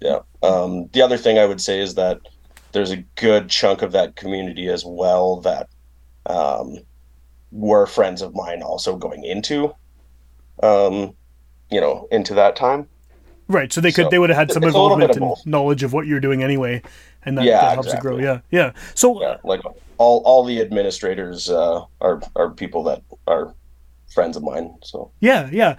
Yeah. 0.02 0.20
Um, 0.44 0.90
the 0.92 1.02
other 1.02 1.16
thing 1.18 1.40
I 1.40 1.46
would 1.46 1.62
say 1.62 1.80
is 1.80 1.96
that 1.96 2.20
there's 2.74 2.92
a 2.92 2.98
good 3.16 3.50
chunk 3.50 3.82
of 3.82 3.94
that 3.94 4.18
community 4.18 4.68
as 4.68 4.84
well 4.86 5.40
that 5.40 5.70
um, 6.26 6.80
were 7.54 7.86
friends 7.86 8.22
of 8.22 8.36
mine 8.36 8.62
also 8.62 8.98
going 8.98 9.24
into, 9.24 9.74
um, 10.62 11.16
you 11.72 11.80
know, 11.80 12.10
into 12.12 12.34
that 12.34 12.58
time. 12.58 12.90
Right. 13.48 13.72
So 13.72 13.80
they 13.80 13.94
could 13.94 14.08
So, 14.08 14.10
they 14.10 14.20
would 14.20 14.30
have 14.32 14.38
had 14.38 14.52
some 14.52 14.64
it's 14.64 14.76
a 14.76 14.82
little 14.82 14.98
bit 14.98 15.12
involvement 15.12 15.38
and 15.46 15.52
knowledge 15.52 15.84
of 15.84 15.94
what 15.94 16.08
you're 16.08 16.20
doing 16.20 16.44
anyway, 16.44 16.82
and 17.24 17.38
that, 17.38 17.46
Yeah, 17.46 17.62
that 17.62 17.74
helps 17.76 17.94
it 17.94 18.02
grow. 18.02 18.18
Yeah, 18.18 18.42
yeah. 18.52 18.74
So 18.96 19.22
Yeah, 19.22 19.38
like 19.46 19.62
all 19.98 20.22
all 20.26 20.44
the 20.44 20.62
administrators 20.62 21.50
uh, 21.50 21.82
are 22.02 22.22
are 22.36 22.52
people 22.52 22.84
that 22.84 23.04
are 23.28 23.54
friends 24.14 24.38
of 24.38 24.44
mine. 24.44 24.76
So 24.84 25.12
yeah, 25.20 25.50
yeah. 25.52 25.78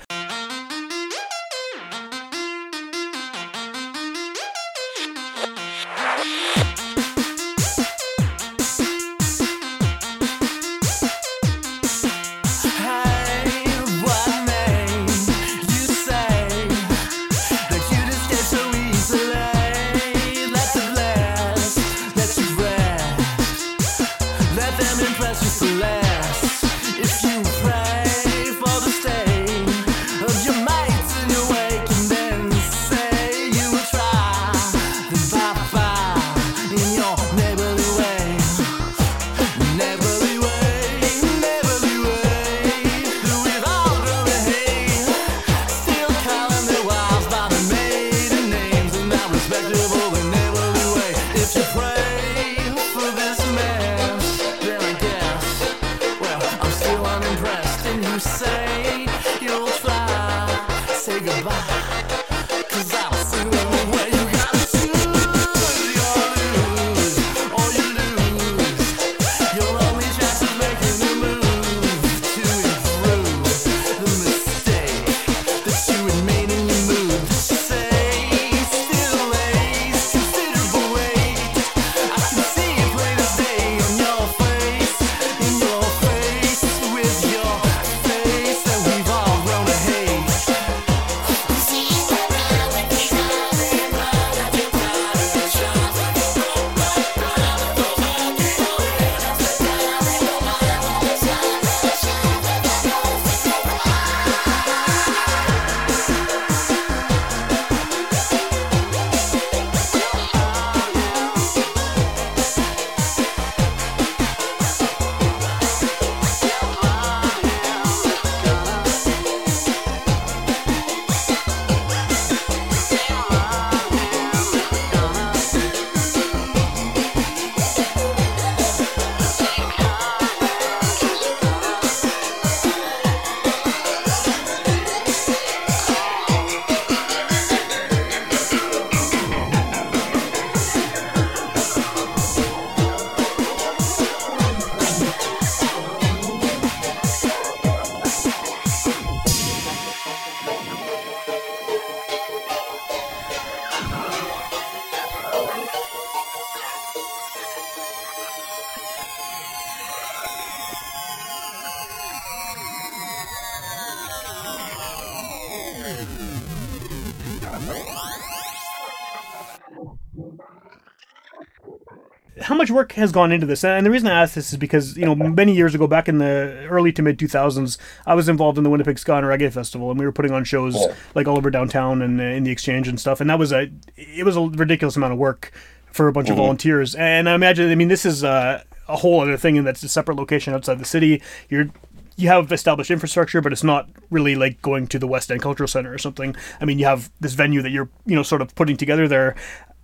Work 172.76 172.92
has 172.92 173.10
gone 173.10 173.32
into 173.32 173.46
this? 173.46 173.64
And 173.64 173.84
the 173.84 173.90
reason 173.90 174.06
I 174.08 174.22
ask 174.22 174.34
this 174.34 174.52
is 174.52 174.58
because 174.58 174.96
you 174.96 175.04
know 175.04 175.14
many 175.16 175.52
years 175.54 175.74
ago, 175.74 175.88
back 175.88 176.08
in 176.08 176.18
the 176.18 176.66
early 176.70 176.92
to 176.92 177.02
mid 177.02 177.18
2000s, 177.18 177.76
I 178.06 178.14
was 178.14 178.28
involved 178.28 178.56
in 178.58 178.62
the 178.64 178.70
Winnipeg 178.70 178.98
Ska 179.00 179.14
and 179.16 179.26
Reggae 179.26 179.52
Festival, 179.52 179.90
and 179.90 179.98
we 179.98 180.06
were 180.06 180.12
putting 180.12 180.30
on 180.32 180.44
shows 180.44 180.76
Yeah. 180.76 180.94
like 181.16 181.26
all 181.26 181.36
over 181.36 181.50
downtown 181.50 182.02
and 182.02 182.20
uh, 182.20 182.24
in 182.24 182.44
the 182.44 182.52
Exchange 182.52 182.86
and 182.86 183.00
stuff. 183.00 183.20
And 183.20 183.28
that 183.28 183.38
was 183.40 183.52
a 183.52 183.68
it 183.96 184.24
was 184.24 184.36
a 184.36 184.42
ridiculous 184.42 184.94
amount 184.96 185.12
of 185.12 185.18
work 185.18 185.50
for 185.90 186.06
a 186.06 186.12
bunch 186.12 186.28
of 186.28 186.36
volunteers. 186.36 186.94
And 186.94 187.26
I 187.28 187.34
imagine, 187.34 187.70
I 187.70 187.74
mean, 187.74 187.88
this 187.88 188.04
is 188.04 188.22
uh, 188.22 188.62
a 188.86 188.96
whole 188.96 189.20
other 189.20 189.36
thing, 189.38 189.56
and 189.58 189.66
that's 189.66 189.82
a 189.82 189.88
separate 189.88 190.16
location 190.18 190.52
outside 190.54 190.78
the 190.78 190.84
city. 190.84 191.22
You're 191.48 191.70
you 192.18 192.28
have 192.28 192.50
established 192.50 192.90
infrastructure, 192.90 193.42
but 193.42 193.52
it's 193.52 193.62
not 193.64 193.88
really 194.10 194.34
like 194.34 194.62
going 194.62 194.86
to 194.86 194.98
the 194.98 195.06
West 195.06 195.30
End 195.30 195.42
Cultural 195.42 195.68
Center 195.68 195.92
or 195.92 195.98
something. 195.98 196.34
I 196.60 196.64
mean, 196.64 196.78
you 196.78 196.86
have 196.86 197.10
this 197.20 197.34
venue 197.34 197.60
that 197.62 197.70
you're 197.70 197.88
you 198.06 198.14
know 198.14 198.22
sort 198.22 198.40
of 198.42 198.54
putting 198.54 198.76
together 198.76 199.06
there. 199.08 199.34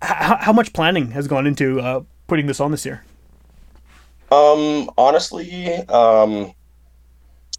H- 0.03 0.09
how, 0.09 0.37
how 0.37 0.53
much 0.53 0.73
planning 0.73 1.11
has 1.11 1.27
gone 1.27 1.45
into 1.47 1.79
uh, 1.79 2.01
putting 2.27 2.47
this 2.47 2.59
on 2.59 2.71
this 2.71 2.85
year? 2.85 3.03
Um, 4.31 4.89
honestly, 4.97 5.73
um, 5.89 6.53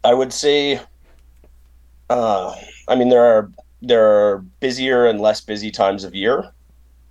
I 0.03 0.13
would 0.13 0.33
say, 0.33 0.79
uh, 2.09 2.55
I 2.87 2.95
mean, 2.95 3.09
there 3.09 3.23
are 3.23 3.51
there 3.81 4.05
are 4.05 4.37
busier 4.59 5.05
and 5.05 5.21
less 5.21 5.41
busy 5.41 5.71
times 5.71 6.03
of 6.03 6.15
year, 6.15 6.51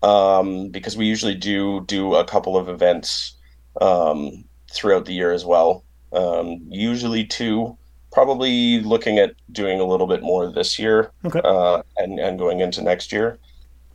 um, 0.02 0.68
because 0.68 0.96
we 0.96 1.06
usually 1.06 1.34
do 1.34 1.82
do 1.87 2.14
a 2.14 2.25
couple 2.25 2.56
of 2.56 2.68
events, 2.68 3.37
um, 3.80 4.44
throughout 4.70 5.06
the 5.06 5.14
year 5.14 5.32
as 5.32 5.44
well. 5.44 5.84
Um, 6.12 6.61
usually 6.68 7.25
two, 7.25 7.76
probably 8.12 8.80
looking 8.80 9.18
at 9.18 9.34
doing 9.52 9.80
a 9.80 9.84
little 9.84 10.06
bit 10.06 10.23
more 10.23 10.52
this 10.52 10.78
year, 10.78 11.11
Okay. 11.25 11.40
uh, 11.44 11.82
and 11.96 12.18
and 12.20 12.38
going 12.38 12.61
into 12.61 12.82
next 12.82 13.12
year. 13.12 13.38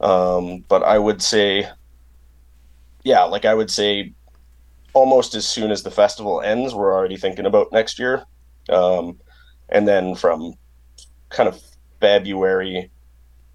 Um, 0.01 0.63
but 0.67 0.81
I 0.83 0.97
would 0.97 1.21
say, 1.21 1.67
yeah, 3.03 3.23
like 3.23 3.45
I 3.45 3.53
would 3.53 3.71
say 3.71 4.13
almost 4.93 5.35
as 5.35 5.47
soon 5.47 5.71
as 5.71 5.83
the 5.83 5.91
festival 5.91 6.41
ends, 6.41 6.73
we're 6.73 6.93
already 6.93 7.17
thinking 7.17 7.45
about 7.45 7.71
next 7.71 7.99
year. 7.99 8.23
Um, 8.69 9.19
and 9.69 9.87
then 9.87 10.15
from 10.15 10.53
kind 11.29 11.47
of 11.47 11.61
February 11.99 12.91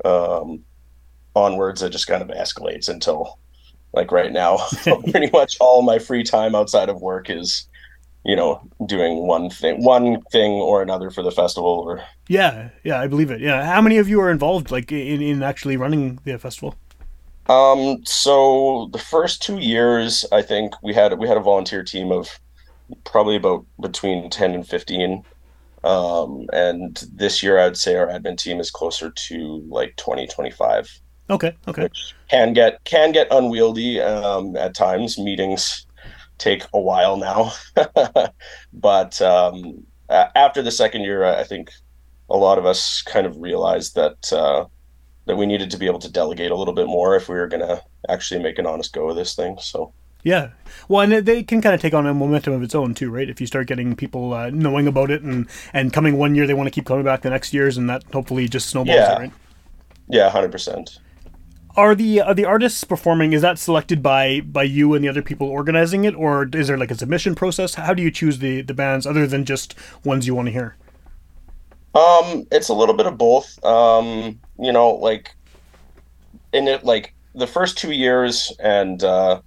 um, 0.05 0.65
onwards, 1.35 1.83
it 1.83 1.91
just 1.91 2.07
kind 2.07 2.23
of 2.23 2.29
escalates 2.29 2.89
until 2.89 3.39
like 3.93 4.13
right 4.13 4.33
now. 4.33 4.59
pretty 5.11 5.31
much 5.33 5.57
all 5.61 5.83
my 5.83 5.99
free 5.99 6.23
time 6.23 6.55
outside 6.55 6.89
of 6.89 7.01
work 7.01 7.31
is, 7.31 7.69
you 8.25 8.37
know, 8.37 8.61
doing 8.87 9.27
one 9.27 9.51
thing, 9.51 9.83
one 9.85 10.23
thing 10.33 10.53
or 10.53 10.83
another 10.83 11.11
for 11.11 11.23
the 11.23 11.31
festival. 11.31 11.85
Or 11.87 12.03
Yeah, 12.29 12.71
yeah, 12.83 13.01
I 13.01 13.07
believe 13.07 13.31
it. 13.31 13.41
Yeah, 13.41 13.65
how 13.65 13.83
many 13.83 13.99
of 13.99 14.09
you 14.09 14.21
are 14.21 14.31
involved, 14.31 14.71
like 14.71 14.91
in, 14.91 15.21
in 15.21 15.43
actually 15.43 15.77
running 15.77 16.19
the 16.25 16.39
festival? 16.39 16.77
Um, 17.49 18.05
so 18.05 18.89
the 18.93 18.99
first 18.99 19.43
two 19.43 19.59
years, 19.59 20.25
I 20.33 20.43
think 20.43 20.75
we 20.83 20.95
had 20.95 21.19
we 21.19 21.29
had 21.29 21.37
a 21.37 21.41
volunteer 21.41 21.83
team 21.83 22.11
of 22.11 22.39
probably 23.05 23.37
about 23.37 23.65
between 23.81 24.31
ten 24.31 24.55
and 24.55 24.67
fifteen. 24.67 25.25
Um, 25.85 26.47
and 26.53 27.05
this 27.13 27.43
year, 27.43 27.59
I'd 27.59 27.77
say 27.77 27.97
our 27.97 28.07
admin 28.07 28.39
team 28.39 28.59
is 28.59 28.71
closer 28.71 29.11
to 29.11 29.63
like 29.69 29.95
20, 29.97 30.27
25. 30.29 31.01
Okay, 31.29 31.55
okay. 31.69 31.89
can 32.31 32.55
get 32.55 32.83
can 32.85 33.13
get 33.13 33.29
unwieldy 33.31 34.01
um, 34.01 34.57
at 34.57 34.75
times. 34.75 35.19
Meetings 35.19 35.87
take 36.39 36.65
a 36.73 36.81
while 36.81 37.17
now, 37.17 37.53
but 38.73 39.21
um, 39.23 39.87
after 40.11 40.63
the 40.63 40.71
second 40.71 41.03
year, 41.03 41.25
I 41.25 41.41
I 41.41 41.45
think 41.45 41.71
a 42.31 42.37
lot 42.37 42.59
of 42.59 42.67
us 42.67 43.03
kind 43.03 43.27
of 43.27 43.37
realized 43.39 43.95
that 43.95 44.33
uh, 44.33 44.65
that 45.27 45.37
we 45.37 45.47
needed 45.47 45.71
to 45.71 45.79
be 45.79 45.87
able 45.87 45.99
to 46.01 46.11
delegate 46.13 46.51
a 46.51 46.57
little 46.57 46.75
bit 46.75 46.87
more 46.87 47.17
if 47.17 47.29
we 47.29 47.35
were 47.37 47.49
going 47.49 47.67
to 47.67 47.83
actually 48.09 48.43
make 48.43 48.59
an 48.59 48.67
honest 48.67 48.93
go 48.93 49.09
of 49.11 49.17
this 49.17 49.35
thing. 49.35 49.57
So 49.61 49.93
Yeah. 50.23 50.51
Well, 50.89 51.01
and 51.03 51.27
they 51.27 51.43
can 51.43 51.61
kind 51.63 51.75
of 51.75 51.81
take 51.81 51.95
on 51.95 52.07
a 52.07 52.15
momentum 52.15 52.55
of 52.55 52.63
its 52.63 52.75
own 52.75 52.95
too, 52.95 53.11
right? 53.11 53.29
If 53.29 53.41
you 53.41 53.47
start 53.47 53.67
getting 53.67 53.95
people 53.97 54.33
uh, 54.35 54.51
knowing 54.51 54.87
about 54.87 55.11
it 55.11 55.23
and 55.23 55.49
and 55.73 55.93
coming 55.93 56.17
one 56.19 56.35
year, 56.35 56.47
they 56.47 56.55
want 56.55 56.67
to 56.67 56.71
keep 56.71 56.87
coming 56.87 57.05
back 57.05 57.23
the 57.23 57.31
next 57.31 57.53
years, 57.55 57.77
and 57.77 57.89
that 57.91 58.05
hopefully 58.13 58.49
just 58.49 58.69
snowballs 58.69 59.09
Yeah. 59.09 59.13
it, 59.13 59.19
right? 59.19 59.33
yeah, 60.09 60.31
hundred 60.31 60.53
percent. 60.53 60.99
Are 61.77 61.95
the 61.95 62.21
are 62.21 62.35
the 62.35 62.45
artists 62.45 62.85
performing? 62.85 63.33
Is 63.33 63.43
that 63.43 63.59
selected 63.59 64.03
by 64.03 64.41
by 64.41 64.63
you 64.65 64.95
and 64.95 65.05
the 65.05 65.09
other 65.09 65.23
people 65.23 65.49
organizing 65.49 66.05
it, 66.05 66.15
or 66.15 66.49
is 66.53 66.69
there 66.69 66.79
like 66.79 66.91
a 66.91 66.97
submission 66.97 67.35
process? 67.35 67.75
How 67.75 67.95
do 67.95 68.03
you 68.03 68.11
choose 68.11 68.39
the 68.39 68.63
the 68.63 68.75
bands 68.75 69.07
other 69.07 69.27
than 69.27 69.45
just 69.45 69.75
ones 70.05 70.27
you 70.27 70.35
want 70.35 70.47
to 70.47 70.53
hear? 70.53 70.77
Um, 71.95 72.47
it's 72.51 72.69
a 72.69 72.75
little 72.75 72.95
bit 72.95 73.07
of 73.07 73.17
both. 73.19 73.63
Um, 73.65 74.41
you 74.59 74.73
know, 74.73 74.91
like 74.91 75.35
in 76.53 76.69
it, 76.69 76.85
like 76.85 77.15
the 77.35 77.47
first 77.47 77.77
two 77.79 77.93
years, 77.93 78.53
and 78.61 79.03
uh, 79.03 79.41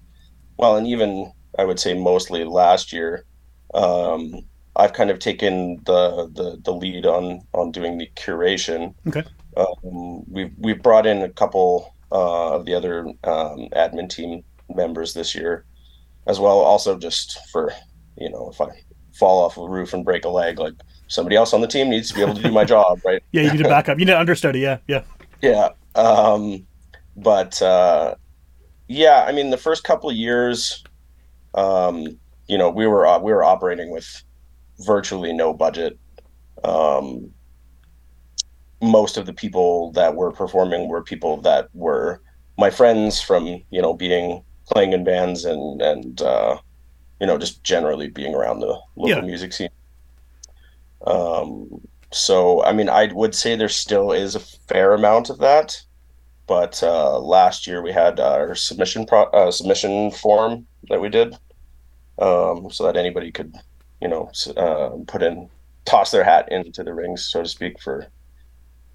well, 0.57 0.75
and 0.75 0.87
even 0.87 1.31
I 1.57 1.65
would 1.65 1.79
say 1.79 1.93
mostly 1.93 2.43
last 2.43 2.91
year, 2.93 3.25
um, 3.73 4.41
I've 4.75 4.93
kind 4.93 5.09
of 5.09 5.19
taken 5.19 5.81
the 5.85 6.29
the, 6.33 6.59
the 6.63 6.73
lead 6.73 7.05
on 7.05 7.41
on 7.53 7.71
doing 7.71 7.97
the 7.97 8.09
curation. 8.15 8.93
Okay. 9.07 9.23
Um, 9.55 10.23
we've 10.29 10.53
we've 10.57 10.81
brought 10.81 11.07
in 11.07 11.23
a 11.23 11.29
couple 11.29 11.95
uh, 12.11 12.55
of 12.55 12.65
the 12.65 12.75
other 12.75 13.07
um, 13.23 13.69
admin 13.75 14.09
team 14.09 14.43
members 14.69 15.13
this 15.13 15.33
year, 15.33 15.65
as 16.27 16.39
well. 16.39 16.59
Also, 16.59 16.97
just 16.97 17.39
for 17.51 17.73
you 18.17 18.29
know, 18.29 18.49
if 18.51 18.61
I 18.61 18.67
fall 19.13 19.43
off 19.43 19.57
a 19.57 19.67
roof 19.67 19.93
and 19.93 20.05
break 20.05 20.25
a 20.25 20.29
leg, 20.29 20.59
like 20.59 20.75
somebody 21.07 21.35
else 21.35 21.53
on 21.53 21.61
the 21.61 21.67
team 21.67 21.89
needs 21.89 22.09
to 22.09 22.15
be 22.15 22.21
able 22.21 22.35
to 22.35 22.41
do 22.41 22.51
my 22.51 22.65
job, 22.65 22.99
right? 23.05 23.21
Yeah, 23.31 23.43
you 23.43 23.51
need 23.51 23.61
a 23.65 23.69
backup. 23.69 23.99
You 23.99 24.05
need 24.05 24.11
an 24.13 24.19
understudy. 24.19 24.59
Yeah, 24.59 24.77
yeah. 24.87 25.03
Yeah. 25.41 25.69
Um, 25.95 26.65
but 27.15 27.61
uh, 27.61 28.15
yeah, 28.87 29.25
I 29.27 29.31
mean, 29.31 29.49
the 29.49 29.57
first 29.57 29.83
couple 29.83 30.09
of 30.09 30.15
years, 30.15 30.83
um, 31.55 32.19
you 32.47 32.57
know, 32.57 32.69
we 32.69 32.87
were 32.87 33.05
uh, 33.07 33.19
we 33.19 33.31
were 33.33 33.43
operating 33.43 33.89
with 33.91 34.23
virtually 34.79 35.33
no 35.33 35.53
budget. 35.53 35.97
Um, 36.63 37.31
most 38.81 39.17
of 39.17 39.25
the 39.25 39.33
people 39.33 39.91
that 39.93 40.15
were 40.15 40.31
performing 40.31 40.87
were 40.87 41.01
people 41.03 41.41
that 41.41 41.67
were 41.73 42.21
my 42.59 42.69
friends 42.69 43.21
from 43.21 43.45
you 43.69 43.81
know 43.81 43.93
being 43.93 44.43
playing 44.69 44.93
in 44.93 45.03
bands 45.03 45.45
and 45.45 45.81
and 45.81 46.21
uh, 46.21 46.57
you 47.19 47.25
know 47.27 47.37
just 47.37 47.63
generally 47.63 48.07
being 48.09 48.35
around 48.35 48.59
the 48.59 48.67
local 48.95 49.09
Yeah. 49.09 49.21
music 49.21 49.53
scene. 49.53 49.69
Um, 51.07 51.81
so 52.11 52.63
I 52.63 52.73
mean, 52.73 52.89
I 52.89 53.11
would 53.13 53.33
say 53.33 53.55
there 53.55 53.69
still 53.69 54.11
is 54.11 54.35
a 54.35 54.39
fair 54.39 54.93
amount 54.93 55.29
of 55.29 55.37
that, 55.39 55.81
but 56.47 56.81
uh, 56.83 57.17
last 57.19 57.65
year 57.67 57.81
we 57.81 57.93
had 57.93 58.19
our 58.19 58.55
submission 58.55 59.05
pro- 59.05 59.31
uh, 59.31 59.51
submission 59.51 60.11
form 60.11 60.67
that 60.89 61.01
we 61.01 61.09
did, 61.09 61.33
um, 62.19 62.69
so 62.71 62.83
that 62.85 62.97
anybody 62.97 63.31
could, 63.31 63.55
you 64.01 64.07
know, 64.07 64.29
uh, 64.57 64.89
put 65.07 65.23
in, 65.23 65.49
toss 65.85 66.11
their 66.11 66.23
hat 66.23 66.51
into 66.51 66.83
the 66.83 66.93
rings, 66.93 67.25
so 67.25 67.43
to 67.43 67.49
speak, 67.49 67.79
for 67.81 68.07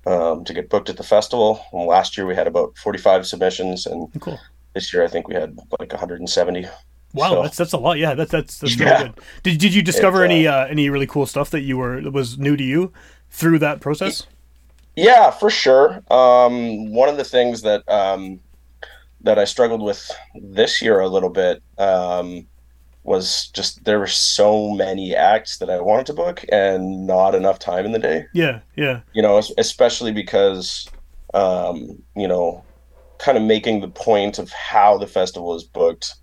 um, 0.06 0.44
to 0.44 0.54
get 0.54 0.70
booked 0.70 0.90
at 0.90 0.96
the 0.96 1.02
festival. 1.16 1.64
And 1.72 1.86
last 1.86 2.16
year 2.16 2.26
we 2.26 2.34
had 2.34 2.46
about 2.46 2.76
forty-five 2.76 3.26
submissions, 3.26 3.86
and 3.86 4.08
Cool. 4.20 4.38
this 4.74 4.92
year 4.92 5.04
I 5.04 5.08
think 5.08 5.28
we 5.28 5.34
had 5.34 5.58
like 5.78 5.92
one 5.92 6.00
hundred 6.00 6.20
and 6.20 6.30
seventy. 6.30 6.66
Wow, 7.14 7.30
So- 7.30 7.42
that's 7.42 7.56
that's 7.56 7.72
a 7.72 7.78
lot. 7.78 7.98
Yeah, 7.98 8.14
that's 8.14 8.30
that's 8.32 8.58
that's 8.58 8.76
Yeah. 8.78 8.90
really 8.90 9.04
good. 9.10 9.24
Did 9.42 9.58
did 9.58 9.74
you 9.74 9.82
discover 9.82 10.24
It's, 10.24 10.30
any 10.30 10.46
uh, 10.46 10.66
any 10.66 10.88
really 10.90 11.06
cool 11.06 11.26
stuff 11.26 11.50
that 11.50 11.60
you 11.60 11.76
were 11.78 12.00
that 12.00 12.12
was 12.12 12.38
new 12.38 12.56
to 12.56 12.64
you 12.64 12.92
through 13.30 13.58
that 13.60 13.80
process? 13.80 14.26
Yeah, 14.96 15.30
for 15.30 15.48
sure. 15.50 16.02
Um, 16.10 16.92
one 16.92 17.08
of 17.08 17.16
the 17.16 17.24
things 17.24 17.62
that 17.62 17.88
um, 17.88 18.40
that 19.22 19.38
I 19.38 19.44
struggled 19.44 19.82
with 19.82 20.10
this 20.34 20.82
year 20.82 21.00
a 21.00 21.08
little 21.08 21.30
bit 21.30 21.62
um, 21.78 22.46
was 23.04 23.48
just 23.48 23.84
there 23.84 23.98
were 23.98 24.06
so 24.06 24.70
many 24.70 25.14
acts 25.14 25.58
that 25.58 25.70
I 25.70 25.80
wanted 25.80 26.06
to 26.06 26.12
book 26.12 26.44
and 26.50 27.06
not 27.06 27.34
enough 27.34 27.58
time 27.58 27.84
in 27.84 27.92
the 27.92 27.98
day. 27.98 28.26
Yeah, 28.32 28.60
yeah, 28.76 29.00
You 29.12 29.22
know, 29.22 29.40
especially 29.58 30.12
because 30.12 30.88
um, 31.34 32.02
you 32.14 32.28
know, 32.28 32.62
kind 33.18 33.38
of 33.38 33.44
making 33.44 33.80
the 33.80 33.88
point 33.88 34.38
of 34.38 34.50
how 34.52 34.98
the 34.98 35.06
festival 35.06 35.54
is 35.54 35.64
booked 35.64 36.14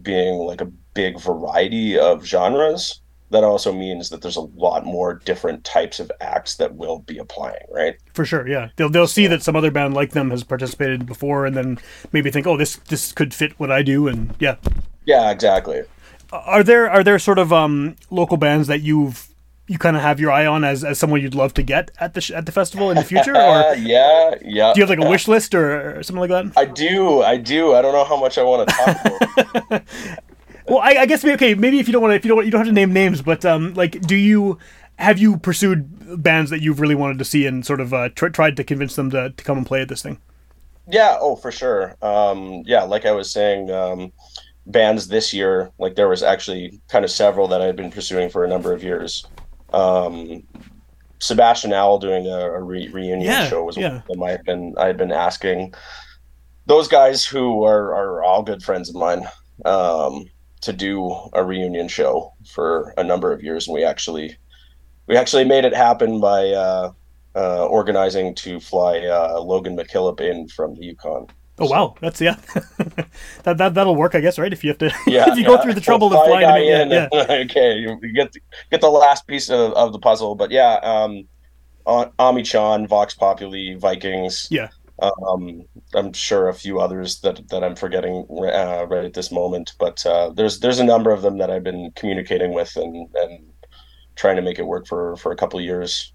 being 0.00 0.38
like 0.38 0.60
a 0.60 0.70
big 0.94 1.20
variety 1.20 1.98
of 1.98 2.24
genres. 2.24 3.00
That 3.30 3.44
also 3.44 3.72
means 3.72 4.10
that 4.10 4.20
there's 4.20 4.36
a 4.36 4.42
lot 4.42 4.84
more 4.84 5.14
different 5.24 5.64
types 5.64 6.00
of 6.00 6.12
acts 6.20 6.56
that 6.56 6.74
will 6.74 6.98
be 6.98 7.16
applying, 7.16 7.64
right? 7.70 7.96
for 8.12 8.26
sure. 8.26 8.46
Yeah, 8.46 8.68
they'll 8.76 8.90
they'll 8.90 9.06
see 9.06 9.26
that 9.26 9.42
some 9.42 9.56
other 9.56 9.70
band 9.70 9.94
like 9.94 10.10
them 10.10 10.30
has 10.30 10.44
participated 10.44 11.06
before, 11.06 11.46
and 11.46 11.56
then 11.56 11.78
maybe 12.12 12.30
think, 12.30 12.46
oh, 12.46 12.58
this 12.58 12.76
this 12.76 13.10
could 13.12 13.32
fit 13.32 13.58
what 13.58 13.70
I 13.70 13.82
do, 13.82 14.06
and 14.06 14.34
yeah. 14.38 14.56
Yeah, 15.06 15.30
exactly. 15.30 15.82
Are 16.30 16.62
there 16.62 16.90
are 16.90 17.02
there 17.02 17.18
sort 17.18 17.38
of 17.38 17.52
um 17.54 17.96
local 18.10 18.36
bands 18.36 18.68
that 18.68 18.82
you've 18.82 19.31
you 19.72 19.78
kind 19.78 19.96
of 19.96 20.02
have 20.02 20.20
your 20.20 20.30
eye 20.30 20.46
on 20.46 20.64
as, 20.64 20.84
as 20.84 20.98
someone 20.98 21.20
you'd 21.20 21.34
love 21.34 21.54
to 21.54 21.62
get 21.62 21.90
at 21.98 22.14
the 22.14 22.20
sh- 22.20 22.30
at 22.30 22.46
the 22.46 22.52
festival 22.52 22.90
in 22.90 22.96
the 22.96 23.04
future, 23.04 23.32
or 23.32 23.74
yeah, 23.76 24.34
yeah. 24.42 24.72
do 24.72 24.80
you 24.80 24.86
have 24.86 24.90
like 24.90 25.04
a 25.04 25.08
wish 25.08 25.26
list 25.26 25.54
or, 25.54 25.98
or 25.98 26.02
something 26.02 26.20
like 26.20 26.30
that? 26.30 26.52
I 26.56 26.66
do, 26.66 27.22
I 27.22 27.36
do. 27.36 27.74
I 27.74 27.82
don't 27.82 27.92
know 27.92 28.04
how 28.04 28.16
much 28.16 28.38
I 28.38 28.42
want 28.42 28.68
to 28.68 28.74
talk 28.74 29.66
about. 29.66 29.82
Well, 30.68 30.78
I, 30.78 30.90
I 31.00 31.06
guess 31.06 31.24
maybe 31.24 31.34
okay. 31.34 31.54
Maybe 31.54 31.80
if 31.80 31.88
you 31.88 31.92
don't 31.92 32.02
want 32.02 32.12
to, 32.12 32.14
if 32.14 32.24
you 32.24 32.28
don't, 32.28 32.44
you 32.44 32.52
don't 32.52 32.60
have 32.60 32.68
to 32.68 32.72
name 32.72 32.92
names, 32.92 33.20
but 33.20 33.44
um, 33.44 33.74
like, 33.74 34.00
do 34.00 34.14
you 34.14 34.58
have 34.96 35.18
you 35.18 35.36
pursued 35.36 36.22
bands 36.22 36.50
that 36.50 36.62
you've 36.62 36.78
really 36.78 36.94
wanted 36.94 37.18
to 37.18 37.24
see 37.24 37.46
and 37.46 37.66
sort 37.66 37.80
of 37.80 37.92
uh, 37.92 38.10
tr- 38.10 38.28
tried 38.28 38.56
to 38.58 38.64
convince 38.64 38.94
them 38.94 39.10
to, 39.10 39.30
to 39.30 39.44
come 39.44 39.58
and 39.58 39.66
play 39.66 39.82
at 39.82 39.88
this 39.88 40.02
thing? 40.02 40.18
yeah, 40.88 41.16
oh, 41.20 41.36
for 41.36 41.52
sure. 41.52 41.96
Um, 42.02 42.62
yeah, 42.66 42.82
like 42.82 43.06
I 43.06 43.12
was 43.12 43.30
saying, 43.30 43.70
um, 43.70 44.12
bands 44.66 45.08
this 45.08 45.32
year, 45.32 45.70
like 45.78 45.94
there 45.94 46.08
was 46.08 46.22
actually 46.22 46.80
kind 46.88 47.04
of 47.04 47.10
several 47.10 47.48
that 47.48 47.60
I 47.60 47.66
had 47.66 47.76
been 47.76 47.90
pursuing 47.90 48.30
for 48.30 48.44
a 48.44 48.48
number 48.48 48.72
of 48.72 48.82
years. 48.82 49.26
Um, 49.72 50.42
Sebastian 51.18 51.72
Owl 51.72 51.98
doing 51.98 52.26
a, 52.26 52.38
a 52.50 52.60
re- 52.62 52.88
reunion 52.88 53.20
Yeah, 53.20 53.48
show 53.48 53.62
was 53.62 53.76
yeah. 53.76 53.88
one 53.88 53.96
of 53.98 54.06
them 54.06 54.22
I 54.24 54.30
had 54.30 54.44
been 54.44 54.74
I 54.76 54.86
had 54.86 54.96
been 54.96 55.12
asking 55.12 55.72
those 56.66 56.88
guys 56.88 57.24
who 57.24 57.64
are, 57.64 57.94
are 57.94 58.22
all 58.22 58.42
good 58.42 58.62
friends 58.62 58.88
of 58.88 58.94
mine 58.94 59.26
um, 59.64 60.24
to 60.60 60.72
do 60.72 61.14
a 61.32 61.44
reunion 61.44 61.88
show 61.88 62.32
for 62.52 62.94
a 62.96 63.04
number 63.04 63.32
of 63.32 63.42
years, 63.42 63.66
and 63.66 63.74
we 63.74 63.84
actually 63.84 64.36
we 65.06 65.16
actually 65.16 65.44
made 65.44 65.64
it 65.64 65.74
happen 65.74 66.20
by 66.20 66.48
uh, 66.50 66.92
uh, 67.34 67.66
organizing 67.66 68.34
to 68.36 68.60
fly 68.60 68.98
uh, 69.00 69.40
Logan 69.40 69.76
McKillop 69.76 70.20
in 70.20 70.48
from 70.48 70.74
the 70.74 70.86
Yukon. 70.86 71.26
Oh 71.58 71.66
wow, 71.68 71.94
that's 72.00 72.20
yeah, 72.20 72.36
that 73.44 73.58
that 73.58 73.74
that'll 73.74 73.94
work, 73.94 74.14
I 74.14 74.20
guess, 74.20 74.38
right? 74.38 74.52
If 74.52 74.64
you 74.64 74.70
have 74.70 74.78
to, 74.78 74.86
Yeah, 75.06 75.30
if 75.30 75.38
you 75.38 75.44
go 75.44 75.60
through 75.62 75.74
the 75.74 75.80
trouble 75.82 76.08
We'll 76.08 76.22
of 76.22 76.26
flying, 76.26 76.46
to 76.46 76.52
make, 76.54 76.68
yeah, 76.68 76.82
in. 76.82 76.90
yeah. 76.90 77.36
okay, 77.44 77.76
you 77.76 78.12
get 78.12 78.32
the, 78.32 78.40
get 78.70 78.80
the 78.80 78.88
last 78.90 79.26
piece 79.26 79.50
of, 79.50 79.72
of 79.74 79.92
the 79.92 79.98
puzzle, 79.98 80.34
but 80.34 80.50
yeah, 80.50 80.74
um, 80.82 81.28
A- 81.86 82.10
Ami 82.18 82.42
Cheon, 82.42 82.88
Vox 82.88 83.14
Populi, 83.14 83.74
Vikings. 83.78 84.48
Yeah. 84.50 84.68
Um, 85.00 85.62
I'm 85.94 86.12
sure 86.12 86.48
a 86.48 86.54
few 86.54 86.80
others 86.80 87.20
that 87.20 87.46
that 87.48 87.62
I'm 87.64 87.74
forgetting 87.76 88.24
uh, 88.30 88.86
right 88.88 89.04
at 89.04 89.14
this 89.14 89.30
moment, 89.32 89.72
but 89.78 90.04
uh, 90.06 90.30
there's 90.30 90.60
there's 90.60 90.78
a 90.78 90.84
number 90.84 91.10
of 91.10 91.22
them 91.22 91.38
that 91.38 91.50
I've 91.50 91.64
been 91.64 91.90
communicating 91.96 92.52
with 92.54 92.74
and 92.76 93.08
and 93.14 93.52
trying 94.14 94.36
to 94.36 94.42
make 94.42 94.58
it 94.58 94.66
work 94.66 94.86
for 94.86 95.16
for 95.16 95.32
a 95.32 95.36
couple 95.36 95.58
of 95.58 95.64
years 95.64 96.12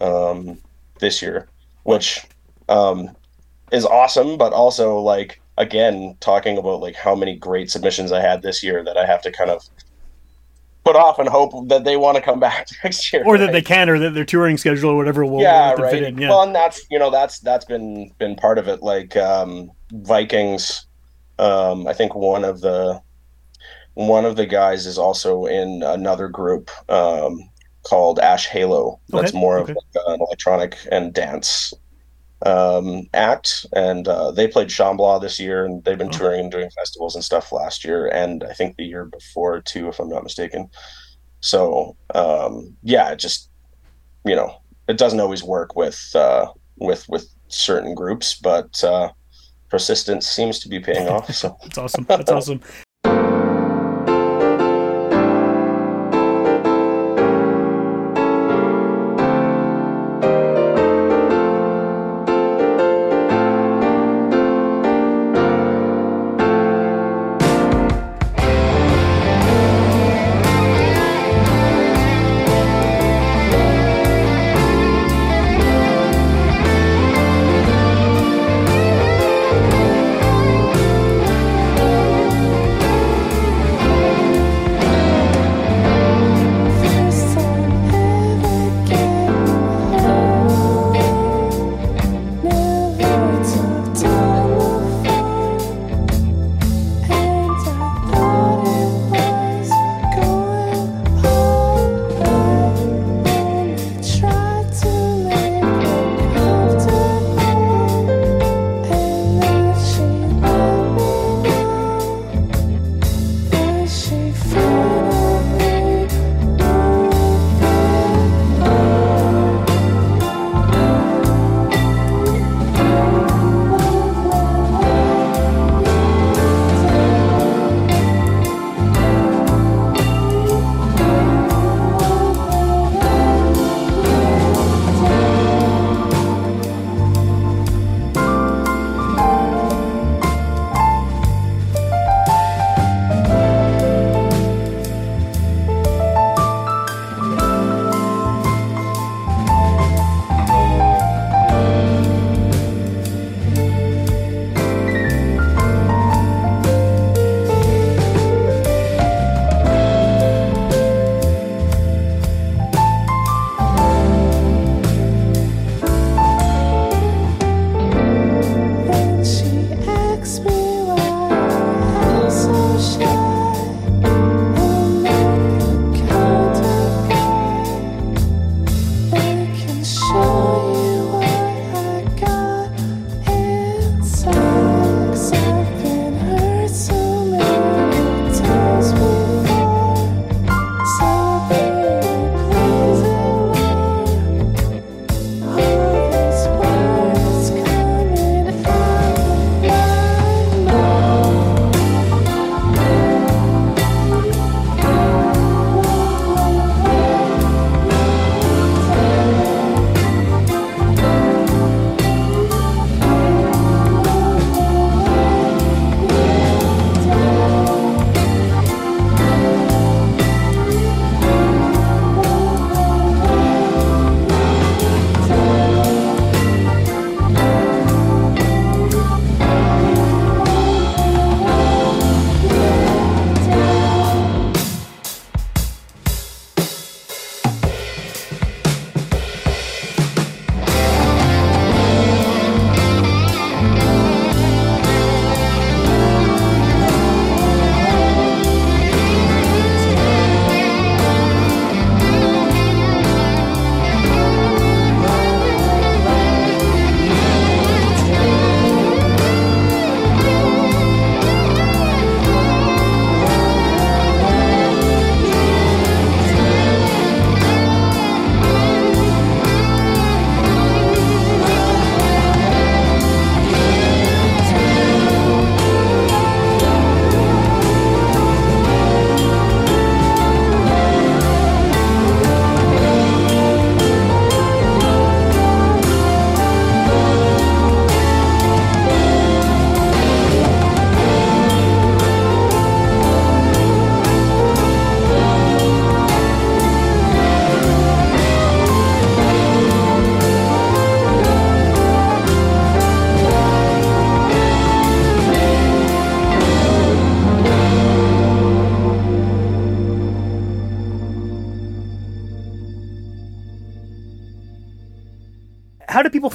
um, 0.00 0.58
this 1.00 1.22
year, 1.22 1.48
which 1.84 2.26
um, 2.68 3.16
is 3.72 3.84
awesome, 3.84 4.36
but 4.36 4.52
also 4.52 4.98
like 4.98 5.40
again 5.58 6.16
talking 6.20 6.58
about 6.58 6.80
like 6.80 6.94
how 6.94 7.14
many 7.14 7.36
great 7.36 7.70
submissions 7.70 8.12
I 8.12 8.20
had 8.20 8.42
this 8.42 8.62
year 8.62 8.84
that 8.84 8.96
I 8.96 9.06
have 9.06 9.22
to 9.22 9.32
kind 9.32 9.50
of 9.50 9.62
put 10.84 10.94
off 10.94 11.18
and 11.18 11.28
hope 11.28 11.68
that 11.68 11.84
they 11.84 11.96
want 11.96 12.16
to 12.16 12.22
come 12.22 12.38
back 12.48 12.68
next 12.84 13.12
year, 13.12 13.24
or 13.24 13.38
that 13.38 13.52
they 13.52 13.62
can, 13.62 13.88
or 13.88 13.98
that 13.98 14.14
their 14.14 14.24
touring 14.24 14.56
schedule 14.56 14.90
or 14.90 14.96
whatever 14.96 15.24
will 15.24 15.40
yeah, 15.40 15.72
right. 15.72 15.90
fit 15.90 16.02
in. 16.02 16.18
Yeah, 16.18 16.30
Well, 16.30 16.42
and 16.42 16.54
that's 16.54 16.86
you 16.90 16.98
know 16.98 17.10
that's 17.10 17.40
that's 17.40 17.64
been 17.64 18.12
been 18.18 18.36
part 18.36 18.58
of 18.58 18.68
it. 18.68 18.82
Like 18.82 19.16
um, 19.16 19.70
Vikings, 19.92 20.86
um, 21.38 21.86
I 21.86 21.92
think 21.92 22.14
one 22.14 22.44
of 22.44 22.60
the 22.60 23.00
one 23.94 24.24
of 24.24 24.36
the 24.36 24.46
guys 24.46 24.86
is 24.86 24.98
also 24.98 25.46
in 25.46 25.82
another 25.82 26.28
group 26.28 26.70
um, 26.90 27.48
called 27.82 28.18
Ash 28.18 28.46
Halo. 28.46 29.00
That's 29.08 29.30
Okay, 29.30 29.38
more 29.38 29.58
okay. 29.58 29.72
of 29.72 29.78
like 29.94 30.04
an 30.06 30.20
electronic 30.20 30.76
and 30.92 31.12
dance 31.12 31.72
um, 32.44 33.08
act, 33.14 33.66
and 33.72 34.06
uh, 34.06 34.30
they 34.30 34.46
played 34.46 34.68
Shambhala 34.68 35.20
this 35.20 35.40
year, 35.40 35.64
and 35.64 35.82
they've 35.84 35.96
been 35.96 36.10
touring 36.10 36.40
and 36.40 36.50
doing 36.52 36.70
festivals 36.70 37.14
and 37.14 37.24
stuff 37.24 37.52
last 37.52 37.84
year, 37.84 38.06
and 38.08 38.44
I 38.44 38.52
think 38.52 38.76
the 38.76 38.84
year 38.84 39.06
before 39.06 39.60
too, 39.62 39.88
if 39.88 39.98
I'm 39.98 40.08
not 40.08 40.22
mistaken. 40.22 40.68
So 41.40 41.96
um, 42.14 42.76
yeah, 42.82 43.10
it 43.12 43.18
just 43.18 43.50
you 44.24 44.34
know, 44.34 44.60
it 44.88 44.98
doesn't 44.98 45.20
always 45.20 45.42
work 45.42 45.76
with 45.76 46.10
uh, 46.14 46.46
with 46.76 47.08
with 47.08 47.28
certain 47.48 47.94
groups, 47.94 48.38
but 48.38 48.82
uh, 48.84 49.10
persistence 49.70 50.26
seems 50.26 50.58
to 50.60 50.68
be 50.68 50.80
paying 50.80 51.08
off. 51.08 51.32
So 51.32 51.56
That's 51.62 51.78
awesome. 51.78 52.04
That's 52.04 52.30
awesome. 52.30 52.60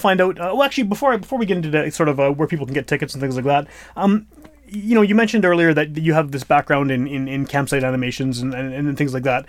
Find 0.01 0.19
out? 0.19 0.39
Uh, 0.39 0.51
well, 0.53 0.63
actually, 0.63 0.83
before 0.85 1.13
I, 1.13 1.17
before 1.17 1.39
we 1.39 1.45
get 1.45 1.57
into 1.57 1.69
the, 1.69 1.89
sort 1.91 2.09
of 2.09 2.19
uh, 2.19 2.31
where 2.31 2.47
people 2.47 2.65
can 2.65 2.73
get 2.73 2.87
tickets 2.87 3.13
and 3.13 3.21
things 3.21 3.35
like 3.35 3.45
that, 3.45 3.67
um, 3.95 4.27
you 4.67 4.95
know, 4.95 5.01
you 5.01 5.15
mentioned 5.15 5.45
earlier 5.45 5.73
that 5.73 5.97
you 5.97 6.13
have 6.13 6.31
this 6.31 6.43
background 6.43 6.91
in, 6.91 7.07
in, 7.07 7.27
in 7.27 7.45
campsite 7.45 7.83
animations 7.83 8.39
and, 8.39 8.53
and, 8.53 8.73
and 8.73 8.97
things 8.97 9.13
like 9.13 9.23
that. 9.23 9.45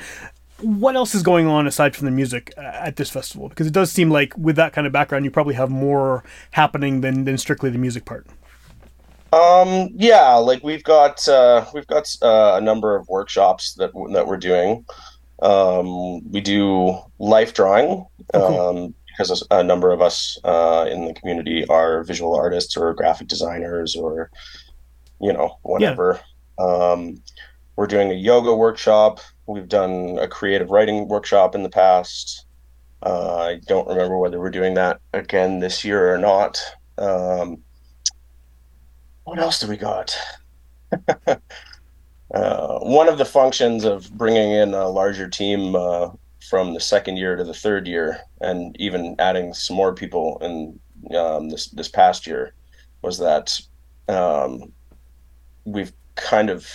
what 0.63 0.97
else 0.97 1.15
is 1.15 1.23
going 1.23 1.47
on 1.47 1.67
aside 1.67 1.95
from 1.95 2.07
the 2.07 2.11
music 2.11 2.53
uh, 2.57 2.61
at 2.61 2.97
this 2.97 3.11
festival? 3.11 3.49
Because 3.49 3.67
it 3.67 3.73
does 3.73 3.91
seem 3.91 4.11
like 4.11 4.37
with 4.37 4.57
that 4.57 4.73
kind 4.73 4.87
of 4.87 4.93
background, 4.93 5.25
you 5.25 5.31
probably 5.31 5.55
have 5.55 5.71
more 5.71 6.25
happening 6.53 7.01
than 7.01 7.25
than 7.25 7.39
strictly 7.39 7.71
the 7.71 7.79
music 7.79 8.05
part. 8.05 8.27
Um, 9.33 9.89
yeah, 9.95 10.35
like 10.35 10.63
we've 10.63 10.85
got 10.85 11.27
uh, 11.29 11.65
we've 11.75 11.87
got 11.87 12.09
uh, 12.23 12.55
a 12.57 12.61
number 12.61 12.97
of 12.97 13.09
workshops 13.09 13.75
that 13.75 13.93
that 14.13 14.27
we're 14.27 14.37
doing. 14.37 14.85
Um, 15.41 16.31
we 16.31 16.41
do 16.41 16.99
life 17.19 17.53
drawing 17.53 18.07
Oh, 18.35 18.71
um, 18.71 18.95
because 19.29 19.47
a 19.51 19.63
number 19.63 19.91
of 19.91 20.01
us 20.01 20.39
uh, 20.45 20.87
in 20.91 21.07
the 21.07 21.15
community 21.15 21.67
are 21.67 22.03
visual 22.05 22.35
artists 22.35 22.77
or 22.77 22.95
graphic 22.95 23.29
designers 23.29 23.97
or 23.97 24.31
you 25.21 25.33
know 25.33 25.59
whatever. 25.63 26.21
Um, 26.59 27.23
we're 27.77 27.87
doing 27.87 28.11
a 28.11 28.15
yoga 28.15 28.55
workshop. 28.55 29.21
We've 29.47 29.69
done 29.69 30.19
a 30.19 30.29
creative 30.29 30.71
writing 30.71 31.09
workshop 31.09 31.55
in 31.55 31.63
the 31.63 31.69
past. 31.69 32.47
Uh, 33.03 33.37
I 33.37 33.61
don't 33.67 33.89
remember 33.89 34.19
whether 34.19 34.39
we're 34.39 34.51
doing 34.51 34.75
that 34.75 35.01
again 35.13 35.61
this 35.61 35.85
year 35.85 36.15
or 36.15 36.19
not. 36.19 36.61
Um, 36.99 37.59
what 39.25 39.39
else 39.39 39.61
do 39.61 39.69
we 39.69 39.77
got? 39.77 40.17
uh, 41.27 42.79
one 42.81 43.09
of 43.09 43.19
the 43.19 43.25
functions 43.25 43.85
of 43.85 44.11
bringing 44.13 44.51
in 44.51 44.75
a 44.75 44.89
larger 44.89 45.29
team 45.29 45.75
uh, 45.75 46.11
from 46.49 46.75
the 46.75 46.81
second 46.81 47.17
year 47.17 47.37
to 47.37 47.45
the 47.45 47.55
third 47.55 47.87
year, 47.87 48.21
and 48.41 48.77
even 48.81 49.17
adding 49.19 49.55
some 49.55 49.77
more 49.77 49.95
people 49.95 50.39
in 50.41 50.79
um, 51.17 51.49
this 51.49 51.69
this 51.69 51.89
past 51.89 52.27
year, 52.27 52.55
was 53.03 53.19
that 53.19 53.59
um, 54.09 54.73
we've 55.65 55.93
kind 56.15 56.51
of 56.51 56.69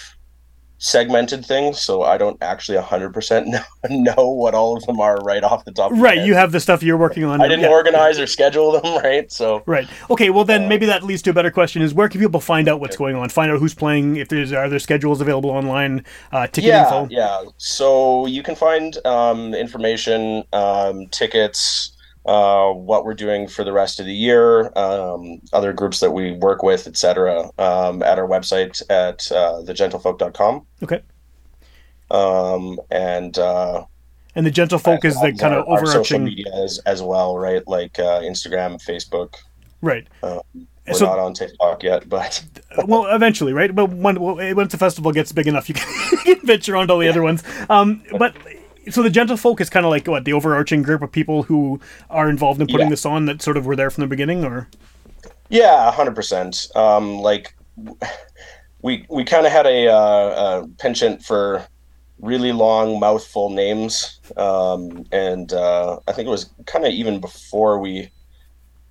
segmented 0.79 1.45
things, 1.45 1.81
so 1.81 2.03
I 2.03 2.17
don't 2.17 2.37
actually 2.41 2.77
100% 2.77 3.45
know, 3.47 3.63
know 3.89 4.29
what 4.29 4.53
all 4.53 4.77
of 4.77 4.85
them 4.85 4.99
are 4.99 5.17
right 5.17 5.43
off 5.43 5.65
the 5.65 5.71
top. 5.71 5.91
Right, 5.93 6.25
you 6.25 6.35
have 6.35 6.51
the 6.51 6.59
stuff 6.59 6.83
you're 6.83 6.97
working 6.97 7.23
on. 7.23 7.41
I 7.41 7.47
didn't 7.47 7.65
yeah. 7.65 7.71
organize 7.71 8.19
or 8.19 8.27
schedule 8.27 8.79
them, 8.79 8.97
right? 9.03 9.31
So 9.31 9.63
Right. 9.65 9.87
Okay. 10.09 10.29
Well, 10.29 10.45
then 10.45 10.67
maybe 10.69 10.85
that 10.85 11.03
leads 11.03 11.21
to 11.23 11.31
a 11.31 11.33
better 11.33 11.51
question: 11.51 11.81
Is 11.81 11.93
where 11.93 12.09
can 12.09 12.21
people 12.21 12.39
find 12.39 12.67
out 12.67 12.79
what's 12.79 12.97
going 12.97 13.15
on? 13.15 13.29
Find 13.29 13.51
out 13.51 13.59
who's 13.59 13.73
playing. 13.73 14.17
If 14.17 14.29
there's 14.29 14.53
are 14.53 14.69
there 14.69 14.79
schedules 14.79 15.21
available 15.21 15.49
online, 15.49 16.05
uh, 16.31 16.47
ticket 16.47 16.69
yeah, 16.69 16.83
info. 16.83 17.07
yeah. 17.09 17.43
So 17.57 18.25
you 18.27 18.43
can 18.43 18.55
find 18.55 18.97
um, 19.05 19.53
information, 19.53 20.43
um, 20.53 21.07
tickets, 21.07 21.96
uh, 22.27 22.71
what 22.73 23.05
we're 23.05 23.13
doing 23.13 23.47
for 23.47 23.63
the 23.63 23.71
rest 23.71 23.99
of 23.99 24.05
the 24.05 24.13
year, 24.13 24.77
um, 24.77 25.39
other 25.53 25.71
groups 25.73 25.99
that 26.01 26.11
we 26.11 26.33
work 26.33 26.61
with, 26.61 26.85
etc., 26.87 27.49
um, 27.57 28.03
at 28.03 28.19
our 28.19 28.27
website 28.27 28.81
at 28.89 29.31
uh, 29.31 29.61
thegentlefolk.com. 29.63 30.65
Okay. 30.83 31.01
Um, 32.11 32.79
and 32.91 33.37
uh, 33.37 33.85
And 34.35 34.45
the 34.45 34.51
gentlefolk 34.51 35.05
is 35.05 35.15
the 35.15 35.33
kind 35.33 35.53
our, 35.53 35.61
of 35.61 35.67
our 35.69 35.85
social 35.85 36.19
media 36.19 36.45
as, 36.53 36.79
as 36.85 37.01
well, 37.01 37.37
right? 37.37 37.65
Like 37.67 37.97
uh, 37.99 38.21
Instagram, 38.21 38.81
Facebook. 38.83 39.35
Right. 39.81 40.07
Uh, 40.21 40.39
we're 40.87 40.93
So- 40.93 41.05
not 41.05 41.19
on 41.19 41.33
TikTok 41.33 41.83
yet, 41.83 42.07
but 42.09 42.43
well, 42.85 43.05
eventually, 43.13 43.53
right? 43.53 43.73
But 43.73 43.89
when 43.89 44.19
once 44.19 44.71
the 44.71 44.77
festival 44.77 45.11
gets 45.11 45.31
big 45.31 45.47
enough, 45.47 45.67
you 45.69 45.75
can, 45.75 46.39
venture 46.43 46.75
onto 46.77 46.93
all 46.93 46.99
the 46.99 47.09
other 47.09 47.23
ones. 47.23 47.43
Um, 47.69 48.03
but 48.17 48.35
so 48.89 49.03
the 49.03 49.09
gentlefolk 49.09 49.59
is 49.61 49.69
kind 49.69 49.85
of 49.85 49.89
like 49.89 50.07
what 50.07 50.25
the 50.25 50.33
overarching 50.33 50.81
group 50.83 51.01
of 51.01 51.11
people 51.11 51.43
who 51.43 51.79
are 52.09 52.29
involved 52.29 52.61
in 52.61 52.67
putting 52.67 52.87
Yeah. 52.87 52.91
this 52.91 53.05
on 53.05 53.25
that 53.25 53.41
sort 53.41 53.57
of 53.57 53.65
were 53.65 53.75
there 53.75 53.89
from 53.89 54.01
the 54.01 54.07
beginning, 54.07 54.43
or 54.45 54.67
Yeah, 55.49 55.91
hundred 55.91 56.15
percent. 56.15 56.67
Um, 56.75 57.19
like 57.19 57.55
we 58.81 59.05
we 59.09 59.23
kind 59.23 59.45
of 59.45 59.51
had 59.51 59.65
a, 59.65 59.87
uh, 59.87 60.61
a 60.63 60.67
penchant 60.77 61.23
for 61.23 61.65
really 62.19 62.51
long 62.51 62.99
mouthful 62.99 63.49
names, 63.49 64.19
um, 64.37 65.05
and 65.11 65.53
uh, 65.53 65.99
I 66.07 66.11
think 66.13 66.27
it 66.27 66.31
was 66.31 66.49
kind 66.65 66.85
of 66.85 66.91
even 66.91 67.19
before 67.19 67.79
we 67.79 68.09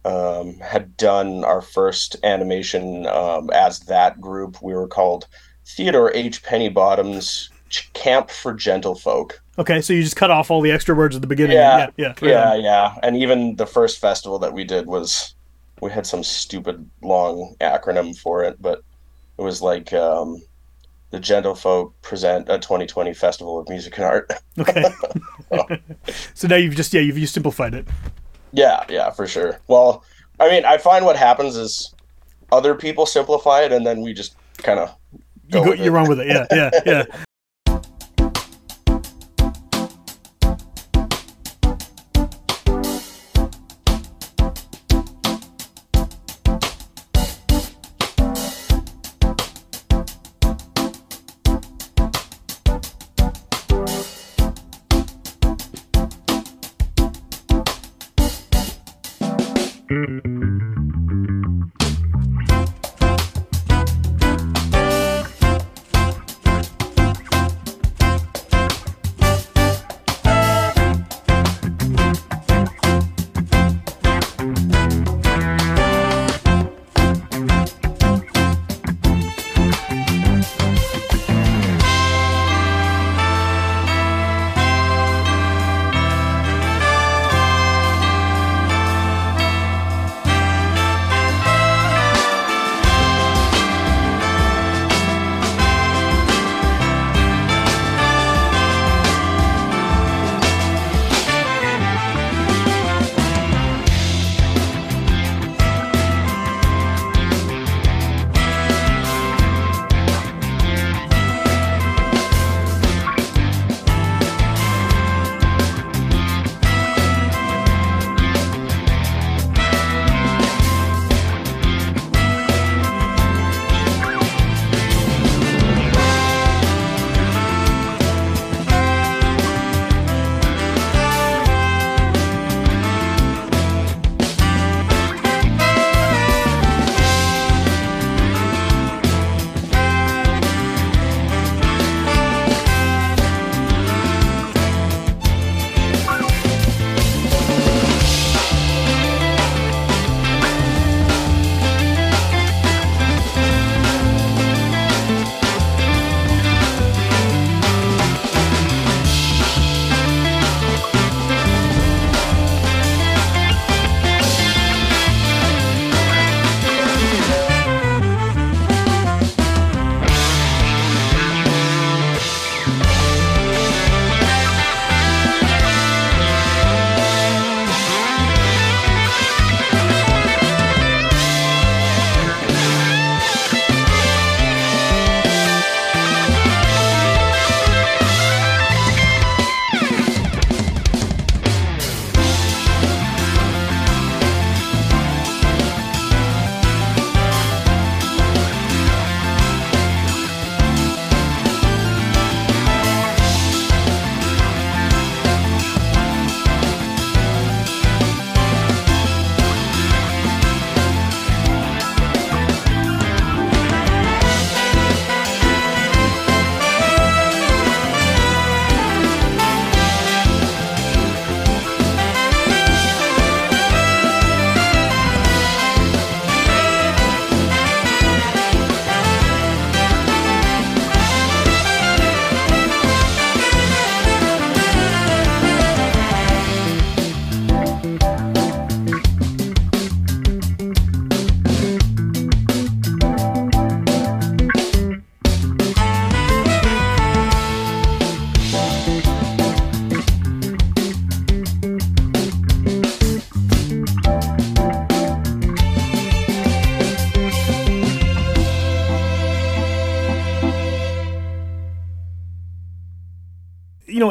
um, 0.04 0.54
had 0.60 0.96
done 0.96 1.44
our 1.44 1.60
first 1.60 2.16
animation 2.22 3.06
um, 3.06 3.50
as 3.50 3.80
that 3.80 4.20
group. 4.20 4.62
We 4.62 4.74
were 4.74 4.86
called 4.88 5.26
Theodore 5.66 6.12
H. 6.14 6.44
Pennybottom's 6.44 7.50
Camp 7.94 8.30
for 8.30 8.54
Gentlefolk. 8.54 9.32
okay, 9.58 9.80
so 9.80 9.92
you 9.92 10.02
just 10.02 10.16
cut 10.16 10.30
off 10.30 10.50
all 10.50 10.60
the 10.60 10.70
extra 10.70 10.94
words 10.94 11.14
at 11.16 11.22
the 11.22 11.28
beginning. 11.28 11.56
Yeah, 11.56 11.90
yeah, 11.96 12.14
yeah, 12.20 12.28
Yeah, 12.28 12.54
yeah. 12.54 12.94
And 13.02 13.16
even 13.16 13.56
the 13.56 13.66
first 13.66 13.98
festival 13.98 14.38
that 14.40 14.52
we 14.52 14.64
did 14.64 14.86
was 14.86 15.34
we 15.80 15.90
had 15.90 16.06
some 16.06 16.22
stupid 16.24 16.88
long 17.02 17.54
acronym 17.60 18.16
for 18.16 18.44
it, 18.44 18.60
but 18.60 18.82
it 19.38 19.42
was 19.42 19.60
like 19.60 19.92
um, 19.92 20.42
the 21.10 21.18
Gentlefolk 21.18 21.92
present 22.02 22.48
a 22.48 22.58
2020 22.58 23.12
Festival 23.14 23.58
of 23.58 23.68
Music 23.68 23.96
and 23.98 24.04
Art. 24.06 24.30
Okay. 24.58 24.84
so 26.34 26.48
now 26.48 26.56
you've 26.56 26.74
just 26.76 26.94
yeah 26.94 27.00
you've 27.02 27.18
you 27.18 27.26
simplified 27.26 27.74
it. 27.74 27.86
yeah, 28.52 28.84
yeah, 28.88 29.10
for 29.10 29.26
sure. 29.26 29.60
Well, 29.68 30.02
I 30.40 30.48
mean, 30.48 30.64
I 30.64 30.78
find 30.78 31.04
what 31.04 31.16
happens 31.16 31.56
is 31.56 31.94
other 32.52 32.74
people 32.74 33.04
simplify 33.04 33.60
it, 33.62 33.72
and 33.72 33.86
then 33.86 34.00
we 34.00 34.14
just 34.14 34.34
kind 34.58 34.78
of 34.80 34.94
You 35.48 35.62
go, 35.64 35.72
you 35.74 35.90
run 35.90 36.08
with 36.08 36.20
it. 36.20 36.26
Yeah, 36.26 36.46
yeah, 36.50 36.70
yeah. 36.86 37.04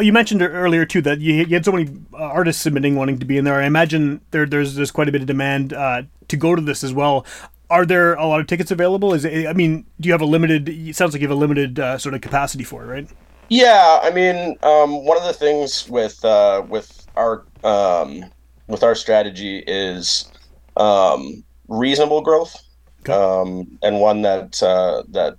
you 0.06 0.14
mentioned 0.14 0.42
earlier 0.42 0.86
too 0.86 1.02
that 1.02 1.20
you, 1.20 1.34
you 1.34 1.56
had 1.56 1.66
so 1.66 1.72
many 1.72 1.90
uh, 2.14 2.18
artists 2.18 2.62
submitting 2.62 2.96
wanting 2.96 3.20
to 3.20 3.26
be 3.26 3.38
in 3.38 3.44
there. 3.46 3.62
I 3.62 3.66
imagine 3.66 4.22
there 4.32 4.46
there's 4.46 4.76
there's 4.76 4.92
quite 4.92 5.10
a 5.10 5.12
bit 5.12 5.22
of 5.22 5.28
demand 5.28 5.74
uh, 5.74 6.04
to 6.28 6.38
go 6.38 6.56
to 6.56 6.62
this 6.62 6.84
as 6.84 6.94
well. 6.94 7.26
Are 7.70 7.86
there 7.86 8.14
a 8.14 8.28
lot 8.28 8.40
of 8.40 8.48
tickets 8.48 8.70
available? 8.70 9.14
Is 9.14 9.26
it, 9.26 9.48
I 9.48 9.54
mean, 9.54 9.86
do 10.00 10.08
you 10.08 10.14
have 10.14 10.22
a 10.22 10.26
limited? 10.26 10.70
It 10.70 10.96
sounds 10.96 11.14
like 11.14 11.22
you 11.22 11.28
have 11.28 11.36
a 11.36 11.40
limited 11.40 11.80
uh, 11.80 11.98
sort 11.98 12.14
of 12.14 12.22
capacity 12.22 12.64
for 12.64 12.84
it, 12.84 12.88
right? 12.88 13.08
Yeah, 13.50 14.00
I 14.02 14.12
mean, 14.12 14.58
um, 14.64 15.06
one 15.06 15.18
of 15.18 15.24
the 15.24 15.34
things 15.34 15.88
with 15.90 16.24
uh, 16.24 16.64
with 16.70 17.08
our 17.16 17.46
um, 17.64 18.26
with 18.68 18.84
our 18.84 18.96
strategy 18.96 19.64
is 19.66 20.32
um, 20.78 21.44
reasonable 21.68 22.22
growth, 22.22 22.56
Okay. 23.02 23.14
um, 23.14 23.78
and 23.82 24.00
one 24.00 24.22
that 24.22 24.62
uh, 24.62 25.04
that 25.10 25.38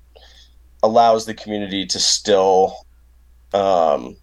allows 0.82 1.26
the 1.26 1.34
community 1.34 1.86
to 1.86 1.98
still 1.98 2.76
um, 3.54 4.16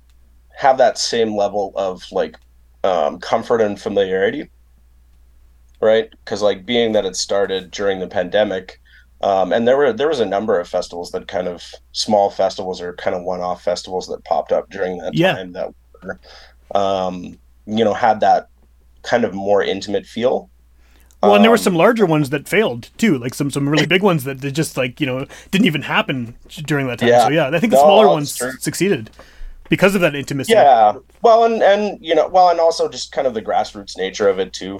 have 0.57 0.77
that 0.77 0.97
same 0.97 1.35
level 1.35 1.73
of 1.75 2.03
like 2.11 2.37
um, 2.83 3.19
comfort 3.19 3.61
and 3.61 3.79
familiarity, 3.79 4.49
right? 5.81 6.09
Because 6.23 6.41
like 6.41 6.65
being 6.65 6.93
that 6.93 7.05
it 7.05 7.15
started 7.15 7.71
during 7.71 7.99
the 7.99 8.07
pandemic, 8.07 8.79
um, 9.21 9.53
and 9.53 9.67
there 9.67 9.77
were 9.77 9.93
there 9.93 10.07
was 10.07 10.19
a 10.19 10.25
number 10.25 10.59
of 10.59 10.67
festivals 10.69 11.11
that 11.11 11.27
kind 11.27 11.47
of 11.47 11.63
small 11.91 12.29
festivals 12.29 12.81
or 12.81 12.95
kind 12.95 13.15
of 13.15 13.23
one-off 13.23 13.63
festivals 13.63 14.07
that 14.07 14.23
popped 14.25 14.51
up 14.51 14.69
during 14.69 14.97
that 14.97 15.13
Yeah. 15.13 15.37
time 15.37 15.53
that 15.53 15.69
were, 16.03 16.19
um, 16.75 17.39
you 17.67 17.83
know 17.85 17.93
had 17.93 18.21
that 18.21 18.47
kind 19.03 19.25
of 19.25 19.33
more 19.33 19.63
intimate 19.63 20.05
feel. 20.05 20.51
Well, 21.21 21.35
and 21.35 21.43
there 21.43 21.51
were 21.51 21.57
Um, 21.57 21.57
some 21.57 21.75
larger 21.75 22.05
ones 22.05 22.31
that 22.31 22.49
failed 22.49 22.89
too, 22.97 23.17
like 23.17 23.33
some 23.33 23.49
some 23.49 23.69
really 23.69 23.85
big 23.87 24.03
ones 24.03 24.25
that, 24.25 24.41
that 24.41 24.51
just 24.51 24.75
like 24.75 24.99
you 24.99 25.07
know 25.07 25.25
didn't 25.51 25.67
even 25.67 25.83
happen 25.83 26.35
during 26.65 26.87
that 26.87 26.99
time. 26.99 27.17
Yeah. 27.17 27.17
So 27.17 27.29
yeah, 27.29 27.47
I 27.53 27.59
think 27.59 27.71
the 27.71 27.77
No, 27.77 27.77
smaller 27.77 28.09
ones 28.09 28.33
true. 28.37 28.53
succeeded 28.59 29.09
because 29.69 29.95
of 29.95 30.01
that 30.01 30.15
intimacy. 30.15 30.53
Yeah. 30.53 30.93
Well, 31.21 31.45
and 31.45 31.61
and 31.61 31.97
you 32.01 32.15
know, 32.15 32.27
well, 32.27 32.49
and 32.49 32.59
also 32.59 32.89
just 32.89 33.11
kind 33.11 33.27
of 33.27 33.33
the 33.33 33.41
grassroots 33.41 33.97
nature 33.97 34.27
of 34.27 34.39
it 34.39 34.53
too. 34.53 34.79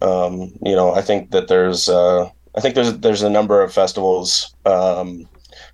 Um, 0.00 0.52
you 0.62 0.74
know, 0.74 0.94
I 0.94 1.02
think 1.02 1.30
that 1.30 1.48
there's 1.48 1.88
uh, 1.88 2.28
I 2.56 2.60
think 2.60 2.74
there's 2.74 2.98
there's 2.98 3.22
a 3.22 3.30
number 3.30 3.62
of 3.62 3.72
festivals 3.72 4.54
um, 4.66 5.28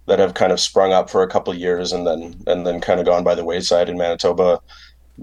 that 0.07 0.19
have 0.19 0.35
kind 0.35 0.53
of 0.53 0.61
sprung 0.61 0.93
up 0.93 1.09
for 1.11 1.23
a 1.23 1.29
couple 1.29 1.53
of 1.53 1.59
years 1.59 1.93
and 1.93 2.07
then 2.07 2.35
and 2.47 2.67
then 2.67 2.81
kind 2.81 3.01
of 3.01 3.07
gone 3.07 3.25
by 3.25 3.35
the 3.35 3.45
wayside 3.45 3.89
in 3.89 3.97
Manitoba 3.97 4.61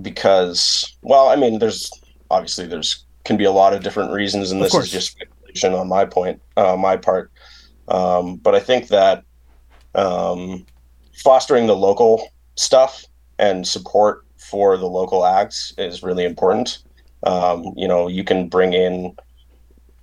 because 0.02 0.98
well, 1.02 1.30
I 1.30 1.36
mean, 1.36 1.60
there's 1.60 1.90
obviously 2.30 2.68
there's 2.68 3.06
can 3.24 3.38
be 3.38 3.44
a 3.44 3.52
lot 3.52 3.74
of 3.74 3.84
different 3.84 4.12
reasons, 4.12 4.52
and 4.52 4.62
this 4.62 4.74
is 4.76 4.92
just 4.92 5.12
speculation 5.12 5.74
on 5.74 5.88
my 5.88 6.06
point, 6.06 6.42
uh, 6.58 6.76
my 6.76 6.98
part. 6.98 7.32
Um, 7.88 8.38
but 8.38 8.56
I 8.56 8.60
think 8.60 8.88
that 8.90 9.24
um, 9.94 10.66
fostering 11.16 11.68
the 11.68 11.76
local 11.76 12.30
stuff 12.56 13.06
and 13.40 13.68
support 13.68 14.26
for 14.38 14.78
the 14.78 14.86
local 14.88 15.26
acts 15.26 15.74
is 15.78 16.04
really 16.04 16.26
important. 16.26 16.80
Um, 17.24 17.74
you 17.76 17.88
know, 17.88 18.08
you 18.08 18.24
can 18.24 18.48
bring 18.48 18.74
in, 18.74 19.16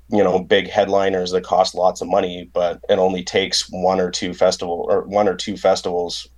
you 0.09 0.22
know, 0.22 0.40
big 0.40 0.68
headliners 0.68 1.31
that 1.31 1.44
cost 1.44 1.75
lots 1.75 2.01
of 2.01 2.09
money, 2.09 2.51
but 2.53 2.81
it 2.88 2.98
only 2.98 3.22
takes 3.22 3.70
one 3.70 4.01
or 4.01 4.11
two 4.11 4.35
festival 4.35 4.87
or 4.88 5.03
one 5.03 5.29
or 5.29 5.37
two 5.37 5.57
festivals 5.57 6.29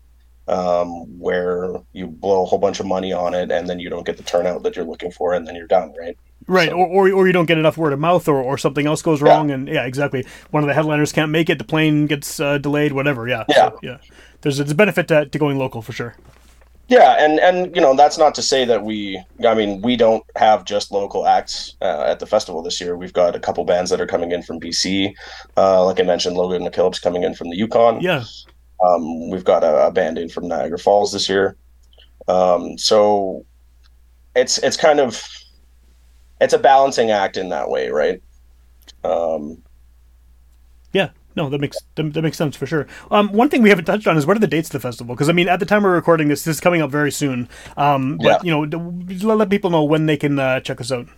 um, 0.47 1.19
where 1.19 1.75
you 1.93 2.07
blow 2.07 2.43
a 2.43 2.45
whole 2.45 2.59
bunch 2.59 2.81
of 2.81 2.87
money 2.87 3.13
on 3.13 3.35
it 3.35 3.51
and 3.51 3.69
then 3.69 3.79
you 3.79 3.89
don't 3.89 4.07
get 4.07 4.19
the 4.19 4.23
turnout 4.23 4.63
that 4.63 4.77
you're 4.77 4.85
looking 4.85 5.11
for 5.11 5.33
and 5.33 5.47
then 5.47 5.57
you're 5.57 5.67
done, 5.67 5.95
right? 5.99 6.19
Right, 6.47 6.69
So- 6.69 6.77
or, 6.77 7.09
or 7.09 7.13
or 7.13 7.27
you 7.27 7.33
don't 7.33 7.47
get 7.47 7.57
enough 7.59 7.77
word 7.79 7.93
of 7.93 7.99
mouth, 8.01 8.29
or, 8.29 8.37
or 8.43 8.59
something 8.59 8.87
else 8.87 9.01
goes 9.03 9.21
Yeah. 9.23 9.29
wrong, 9.29 9.51
and 9.51 9.67
yeah, 9.69 9.85
exactly. 9.87 10.27
One 10.51 10.63
of 10.63 10.67
the 10.69 10.75
headliners 10.75 11.13
can't 11.13 11.31
make 11.31 11.49
it, 11.49 11.59
the 11.59 11.65
plane 11.65 12.07
gets 12.07 12.39
uh, 12.41 12.59
delayed, 12.59 12.93
whatever. 12.93 13.27
Yeah, 13.29 13.45
Yeah. 13.49 13.55
So, 13.71 13.79
yeah. 13.83 13.97
There's 14.43 14.59
a, 14.61 14.65
there's 14.65 14.73
a 14.73 14.75
benefit 14.75 15.09
to, 15.09 15.25
to 15.27 15.39
going 15.39 15.59
local 15.59 15.81
for 15.81 15.93
sure. 15.93 16.15
Yeah, 16.89 17.17
and 17.19 17.41
and 17.41 17.75
you 17.75 17.81
know 17.81 17.97
that's 17.97 18.19
not 18.19 18.35
to 18.35 18.43
say 18.43 18.67
that 18.67 18.85
we. 18.85 19.19
I 19.47 19.55
mean, 19.55 19.81
we 19.81 19.97
don't 19.97 20.23
have 20.37 20.67
just 20.67 20.93
local 20.93 21.27
acts 21.27 21.77
uh, 21.81 22.05
at 22.07 22.19
the 22.21 22.27
festival 22.27 22.61
this 22.63 22.79
year. 22.79 22.95
We've 22.95 23.15
got 23.15 23.35
a 23.35 23.41
couple 23.41 23.65
bands 23.65 23.89
that 23.91 24.03
are 24.03 24.07
coming 24.07 24.33
in 24.33 24.43
from 24.43 24.61
BC. 24.61 25.15
Uh, 25.57 25.83
like 25.87 25.99
I 25.99 26.03
mentioned, 26.03 26.37
Logan 26.37 26.61
McKillop's 26.63 26.99
coming 26.99 27.23
in 27.23 27.35
from 27.35 27.49
the 27.49 27.57
Yukon. 27.57 28.03
Yeah, 28.03 28.25
Um, 28.85 29.31
we've 29.31 29.45
got 29.45 29.65
a, 29.65 29.87
a 29.87 29.91
band 29.91 30.19
in 30.19 30.29
from 30.29 30.47
Niagara 30.47 30.79
Falls 30.79 31.11
this 31.11 31.27
year. 31.27 31.57
Um, 32.29 32.77
so 32.77 33.47
it's 34.37 34.59
it's 34.59 34.77
kind 34.77 35.01
of 35.01 35.27
it's 36.41 36.53
a 36.55 36.59
balancing 36.59 37.11
act 37.11 37.37
in 37.37 37.49
that 37.51 37.69
way, 37.69 37.89
right? 37.89 38.23
Um, 39.03 39.63
yeah. 40.93 41.11
No, 41.37 41.51
that 41.51 41.61
makes 41.61 41.79
that, 41.97 42.13
that 42.13 42.23
makes 42.23 42.37
sense 42.37 42.57
for 42.57 42.67
sure. 42.67 42.87
Um, 43.11 43.33
one 43.33 43.49
thing 43.49 43.63
we 43.63 43.69
haven't 43.69 43.87
touched 43.87 44.07
on 44.07 44.17
is 44.17 44.25
what 44.27 44.37
are 44.37 44.41
the 44.41 44.47
dates 44.47 44.69
of 44.69 44.73
the 44.73 44.81
festival? 44.81 45.15
Because 45.15 45.29
I 45.29 45.33
mean, 45.33 45.49
at 45.49 45.59
the 45.59 45.67
time 45.67 45.83
we're 45.83 45.95
recording 45.95 46.29
this, 46.29 46.45
this 46.45 46.57
is 46.57 46.61
coming 46.61 46.81
up 46.81 46.91
very 46.91 47.11
soon. 47.11 47.49
Um, 47.77 48.19
but 48.19 48.25
Yeah. 48.27 48.39
you 48.45 48.51
know, 48.53 48.67
d- 48.67 49.25
let, 49.27 49.51
people 49.51 49.71
know 49.71 49.83
when 49.83 50.07
they 50.07 50.17
can 50.17 50.39
uh, 50.39 50.61
check 50.61 50.81
us 50.81 50.93
out. 50.93 51.09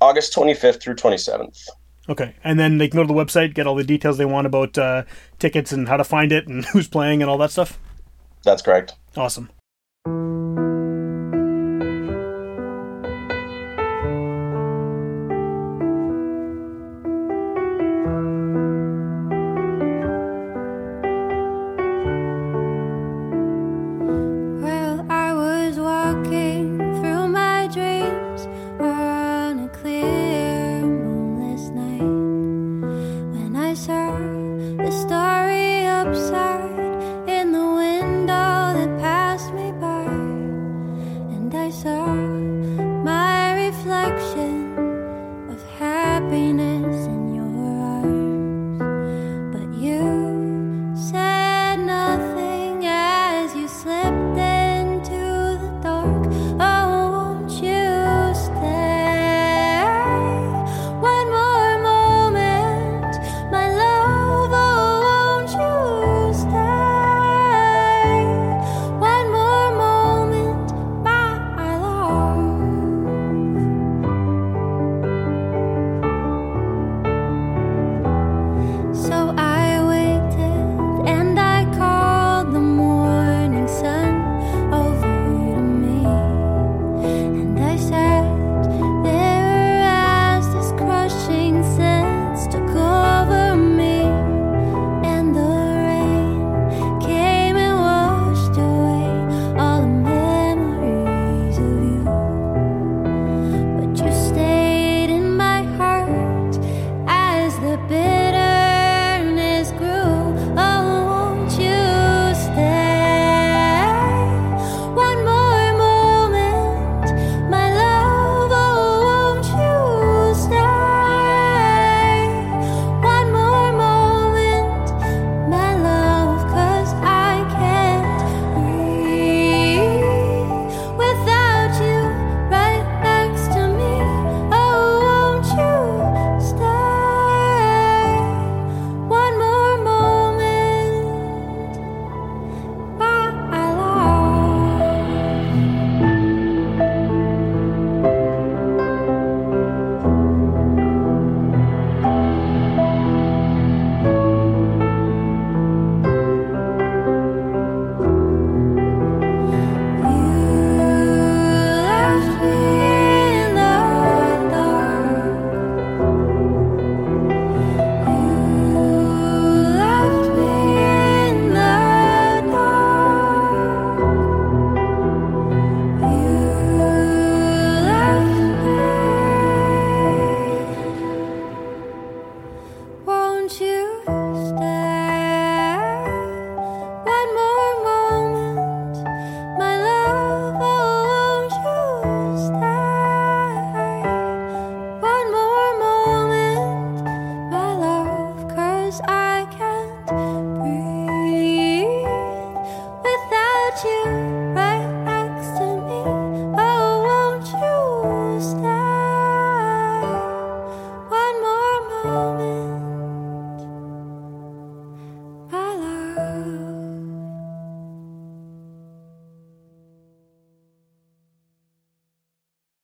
August 0.00 0.34
25th 0.34 0.80
through 0.80 0.96
27th. 0.96 1.68
Okay, 2.08 2.34
and 2.42 2.58
then 2.58 2.78
they 2.78 2.88
can 2.88 2.96
go 2.96 3.02
to 3.02 3.06
the 3.06 3.14
website, 3.14 3.54
get 3.54 3.66
all 3.66 3.74
the 3.74 3.84
details 3.84 4.16
they 4.16 4.24
want 4.24 4.46
about 4.46 4.76
uh, 4.78 5.04
tickets 5.38 5.72
and 5.72 5.88
how 5.88 5.96
to 5.96 6.04
find 6.04 6.32
it 6.32 6.48
and 6.48 6.64
who's 6.72 6.88
playing 6.88 7.22
and 7.22 7.30
all 7.30 7.38
that 7.38 7.50
stuff. 7.50 7.78
That's 8.44 8.62
correct. 8.62 8.94
Awesome. 9.16 9.50